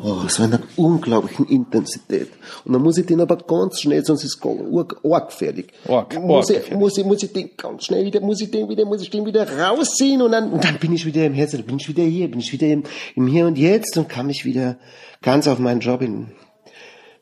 oh, 0.01 0.27
so 0.27 0.43
einer 0.43 0.61
unglaublichen 0.77 1.45
Intensität. 1.47 2.29
Und 2.63 2.73
dann 2.73 2.81
muss 2.81 2.97
ich 2.97 3.05
den 3.05 3.19
aber 3.19 3.37
ganz 3.37 3.81
schnell, 3.81 4.03
sonst 4.05 4.23
ist 4.23 4.39
es 4.41 4.49
arg, 4.73 4.95
arg 5.03 5.33
fertig. 5.33 5.73
Arg, 5.87 6.17
muss, 6.21 6.49
ich, 6.49 6.71
muss 6.71 6.97
ich, 6.97 7.05
muss 7.05 7.23
ich 7.23 7.33
den 7.33 7.49
ganz 7.57 7.85
schnell 7.85 8.05
wieder, 8.05 8.21
muss 8.21 8.41
ich 8.41 8.49
den 8.49 8.69
wieder, 8.69 8.85
muss 8.85 9.01
ich 9.01 9.09
den 9.09 9.25
wieder 9.25 9.45
rausziehen 9.59 10.21
und 10.21 10.31
dann, 10.31 10.51
und 10.51 10.63
dann 10.63 10.79
bin 10.79 10.93
ich 10.93 11.05
wieder 11.05 11.25
im 11.25 11.33
Herzen, 11.33 11.63
bin 11.63 11.77
ich 11.77 11.87
wieder 11.87 12.03
hier, 12.03 12.29
bin 12.29 12.39
ich 12.39 12.53
wieder 12.53 12.67
im, 12.67 12.83
im 13.15 13.27
Hier 13.27 13.45
und 13.45 13.57
Jetzt 13.57 13.97
und 13.97 14.07
kann 14.07 14.27
mich 14.27 14.45
wieder 14.45 14.77
ganz 15.21 15.47
auf 15.47 15.59
meinen 15.59 15.81
Job 15.81 16.01
in 16.01 16.27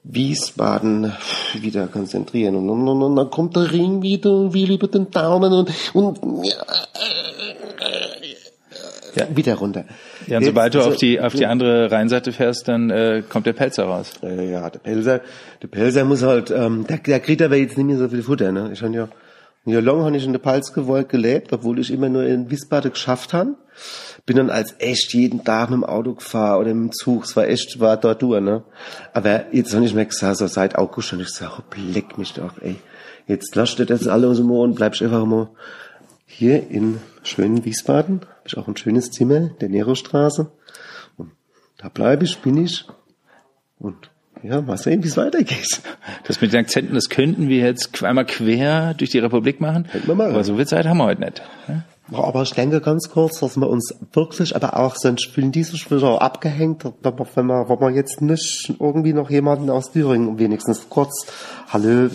Wiesbaden 0.03 1.13
wieder 1.53 1.87
konzentrieren 1.87 2.55
und, 2.57 2.69
und, 2.69 2.87
und, 2.87 3.01
und 3.01 3.15
dann 3.15 3.29
kommt 3.29 3.55
der 3.55 3.71
Ring 3.71 4.01
wieder 4.01 4.31
und 4.31 4.53
will 4.53 4.71
über 4.71 4.87
den 4.87 5.09
Daumen 5.09 5.53
und, 5.53 5.71
und 5.93 6.45
Ja. 6.45 6.65
Wieder 9.33 9.55
runter. 9.55 9.85
ja, 10.27 10.37
und 10.37 10.43
Jetzt- 10.43 10.45
sobald 10.51 10.73
du 10.73 10.79
also- 10.79 10.91
auf 10.91 10.97
die 10.97 11.19
auf 11.19 11.33
die 11.33 11.45
andere 11.45 11.91
Rheinseite 11.91 12.31
fährst, 12.31 12.67
dann 12.67 12.89
äh, 12.89 13.23
kommt 13.27 13.45
der 13.45 13.53
Pelzer 13.53 13.85
raus. 13.85 14.11
Äh, 14.23 14.51
ja, 14.51 14.69
der 14.69 14.79
Pelzer, 14.79 15.21
der 15.61 15.67
Pelzer 15.67 16.05
muss 16.05 16.23
halt, 16.23 16.51
ähm, 16.51 16.85
der, 16.87 16.97
der 16.97 17.19
kriegt 17.19 17.41
aber 17.41 17.55
jetzt 17.55 17.77
nicht 17.77 17.85
mehr 17.87 17.97
so 17.97 18.07
viel 18.09 18.23
Futter, 18.23 18.51
ne? 18.51 18.69
Ich 18.73 18.81
habe 18.81 18.93
ja, 18.93 19.07
ja 19.65 19.79
lange 19.79 20.03
habe 20.03 20.17
ich 20.17 20.25
in 20.25 20.33
der 20.33 20.39
Palzgewolk 20.39 21.09
gelebt, 21.09 21.53
obwohl 21.53 21.79
ich 21.79 21.91
immer 21.91 22.09
nur 22.09 22.23
in 22.23 22.49
Wiesbaden 22.49 22.91
geschafft 22.91 23.33
habe. 23.33 23.55
Bin 24.25 24.37
dann 24.37 24.49
als 24.49 24.75
echt 24.79 25.13
jeden 25.13 25.43
Tag 25.43 25.69
mit 25.71 25.77
dem 25.77 25.83
Auto 25.83 26.13
gefahren 26.13 26.61
oder 26.61 26.73
mit 26.73 26.91
dem 26.91 26.91
Zug. 26.93 27.25
Es 27.25 27.35
war 27.35 27.47
echt, 27.47 27.79
war 27.79 27.97
dort 27.97 28.21
durch, 28.21 28.39
ne? 28.41 28.63
Aber 29.13 29.45
jetzt 29.51 29.73
habe 29.75 29.83
ich 29.85 29.93
mir 29.93 30.05
gesagt, 30.05 30.37
so 30.37 30.47
seit 30.47 30.77
August 30.77 31.09
schon, 31.09 31.19
ich 31.19 31.29
sag, 31.29 31.59
oh, 31.59 31.63
leck 31.93 32.17
mich 32.17 32.33
doch, 32.33 32.53
ey. 32.61 32.75
Jetzt 33.27 33.55
lasst 33.55 33.79
ihr 33.79 33.85
das 33.85 34.07
alles 34.07 34.39
mal 34.41 34.59
und 34.59 34.75
bleibst 34.75 35.01
einfach 35.01 35.25
mal 35.25 35.49
hier 36.37 36.69
in 36.69 36.99
schönen 37.23 37.63
Wiesbaden. 37.65 38.21
Hab 38.21 38.47
ich 38.47 38.57
auch 38.57 38.67
ein 38.67 38.77
schönes 38.77 39.11
Zimmer, 39.11 39.51
der 39.61 39.69
Nerostraße. 39.69 40.51
Und 41.17 41.31
da 41.77 41.89
bleibe 41.89 42.25
ich, 42.25 42.39
bin 42.39 42.57
ich. 42.57 42.85
Und 43.79 44.09
ja, 44.41 44.61
mal 44.61 44.77
sehen, 44.77 45.03
wie 45.03 45.07
es 45.07 45.15
weitergeht. 45.15 45.81
Das 46.25 46.41
mit 46.41 46.51
den 46.51 46.61
Akzenten, 46.61 46.95
das 46.95 47.09
könnten 47.09 47.47
wir 47.47 47.59
jetzt 47.59 48.03
einmal 48.03 48.25
quer 48.25 48.93
durch 48.93 49.11
die 49.11 49.19
Republik 49.19 49.61
machen. 49.61 49.87
Könnten 49.89 50.07
wir 50.07 50.15
machen. 50.15 50.31
Aber 50.31 50.43
so 50.43 50.55
viel 50.55 50.67
Zeit 50.67 50.85
haben 50.85 50.97
wir 50.97 51.05
heute 51.05 51.21
nicht. 51.21 51.41
ne? 51.67 51.83
Aber 52.11 52.41
ich 52.41 52.51
denke 52.51 52.81
ganz 52.81 53.09
kurz, 53.09 53.39
dass 53.39 53.55
wir 53.55 53.69
uns 53.69 53.95
wirklich, 54.11 54.55
aber 54.55 54.77
auch 54.77 54.95
sonst 54.97 55.27
fühlen 55.27 55.53
die 55.53 55.63
sich 55.63 55.89
wieder 55.89 56.21
abgehängt, 56.21 56.83
wenn 56.83 57.17
wir, 57.17 57.27
wenn 57.35 57.45
wir, 57.45 57.69
wenn 57.69 57.79
wir 57.79 57.89
jetzt 57.91 58.21
nicht 58.21 58.75
irgendwie 58.79 59.13
noch 59.13 59.29
jemanden 59.29 59.69
aus 59.69 59.91
Thüringen 59.91 60.37
wenigstens 60.37 60.89
kurz, 60.89 61.25
hallo, 61.69 62.09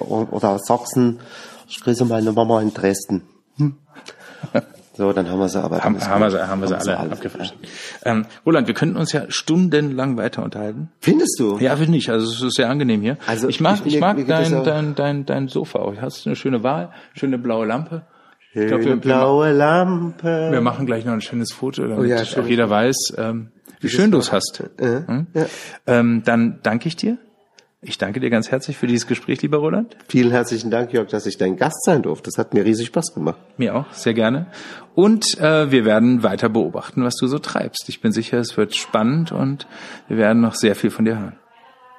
oder 0.00 0.58
Sachsen, 0.58 1.20
ich 1.68 1.80
grüße 1.80 2.04
meine 2.04 2.32
Mama 2.32 2.60
in 2.60 2.74
Dresden. 2.74 3.22
Hm? 3.58 3.74
So, 4.96 5.12
dann 5.12 5.28
haben 5.30 5.38
wir 5.38 5.48
sie, 5.48 5.62
aber 5.62 5.76
dann 5.76 5.84
Haben, 5.84 5.96
ist 5.96 6.08
haben, 6.08 6.20
wir, 6.22 6.30
sie, 6.32 6.48
haben 6.48 6.60
wir 6.60 6.66
sie 6.68 6.80
sie 6.80 6.98
alle 6.98 7.12
abgefrühstückt. 7.12 7.68
Ähm, 8.04 8.26
Roland, 8.44 8.66
wir 8.66 8.74
könnten 8.74 8.96
uns 8.96 9.12
ja 9.12 9.26
stundenlang 9.28 10.16
weiter 10.16 10.42
unterhalten. 10.42 10.90
Findest 11.00 11.38
du? 11.38 11.56
Ja, 11.58 11.76
finde 11.76 11.98
ich. 11.98 12.10
Also 12.10 12.26
es 12.32 12.42
ist 12.42 12.56
sehr 12.56 12.68
angenehm 12.68 13.00
hier. 13.02 13.16
Also, 13.28 13.48
ich 13.48 13.60
mag, 13.60 13.78
ich- 13.84 13.94
ich, 13.94 14.00
mag 14.00 14.16
dein, 14.26 14.54
auch- 14.54 14.64
dein, 14.64 14.96
dein, 14.96 15.24
dein 15.24 15.46
Sofa 15.46 15.78
auch. 15.78 15.94
Hast 16.00 16.26
eine 16.26 16.34
schöne 16.34 16.64
Wahl, 16.64 16.90
schöne 17.14 17.38
blaue 17.38 17.64
Lampe. 17.66 18.02
Ich 18.54 18.66
glaub, 18.66 18.80
Schöne 18.82 18.94
wir, 18.94 19.00
blaue 19.00 19.52
Lampe. 19.52 20.48
wir 20.50 20.60
machen 20.62 20.84
gleich 20.86 21.04
noch 21.04 21.12
ein 21.12 21.20
schönes 21.20 21.52
Foto, 21.52 21.82
damit 21.82 21.98
Oh 21.98 22.02
ja, 22.02 22.22
auch 22.22 22.24
schönes 22.24 22.48
jeder 22.48 22.68
weiß, 22.68 22.96
ähm, 23.18 23.52
wie 23.80 23.88
schön 23.90 24.10
du 24.10 24.18
es 24.18 24.32
hast. 24.32 24.64
Hm? 24.80 25.26
ja. 25.34 25.46
Ähm, 25.86 26.22
dann 26.24 26.58
danke 26.64 26.88
ich 26.88 26.96
dir. 26.96 27.18
Ich 27.80 27.96
danke 27.96 28.18
dir 28.18 28.28
ganz 28.28 28.50
herzlich 28.50 28.76
für 28.76 28.88
dieses 28.88 29.06
Gespräch, 29.06 29.40
lieber 29.42 29.58
Roland. 29.58 29.96
Vielen 30.08 30.32
herzlichen 30.32 30.70
Dank, 30.70 30.92
Jörg, 30.92 31.08
dass 31.08 31.26
ich 31.26 31.38
dein 31.38 31.56
Gast 31.56 31.84
sein 31.84 32.02
durfte. 32.02 32.24
Das 32.24 32.36
hat 32.36 32.52
mir 32.52 32.64
riesig 32.64 32.88
Spaß 32.88 33.14
gemacht. 33.14 33.38
Mir 33.56 33.76
auch, 33.76 33.92
sehr 33.92 34.14
gerne. 34.14 34.46
Und 34.96 35.38
äh, 35.38 35.70
wir 35.70 35.84
werden 35.84 36.24
weiter 36.24 36.48
beobachten, 36.48 37.04
was 37.04 37.14
du 37.16 37.28
so 37.28 37.38
treibst. 37.38 37.88
Ich 37.88 38.00
bin 38.00 38.10
sicher, 38.10 38.38
es 38.38 38.56
wird 38.56 38.74
spannend 38.74 39.30
und 39.30 39.68
wir 40.08 40.16
werden 40.16 40.40
noch 40.40 40.56
sehr 40.56 40.74
viel 40.74 40.90
von 40.90 41.04
dir 41.04 41.20
hören. 41.20 41.38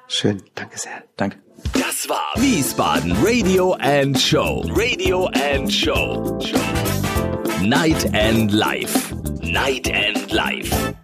Schön, 0.06 0.42
danke 0.54 0.78
sehr. 0.78 1.04
Danke. 1.16 1.38
Das 1.72 2.08
war 2.08 2.34
Wiesbaden 2.36 3.16
Radio 3.22 3.72
and 3.80 4.18
Show. 4.18 4.66
Radio 4.74 5.30
and 5.54 5.72
Show. 5.72 6.38
Night 7.62 8.12
and 8.14 8.52
Life. 8.52 9.14
Night 9.42 9.90
and 9.90 10.30
Life. 10.30 10.94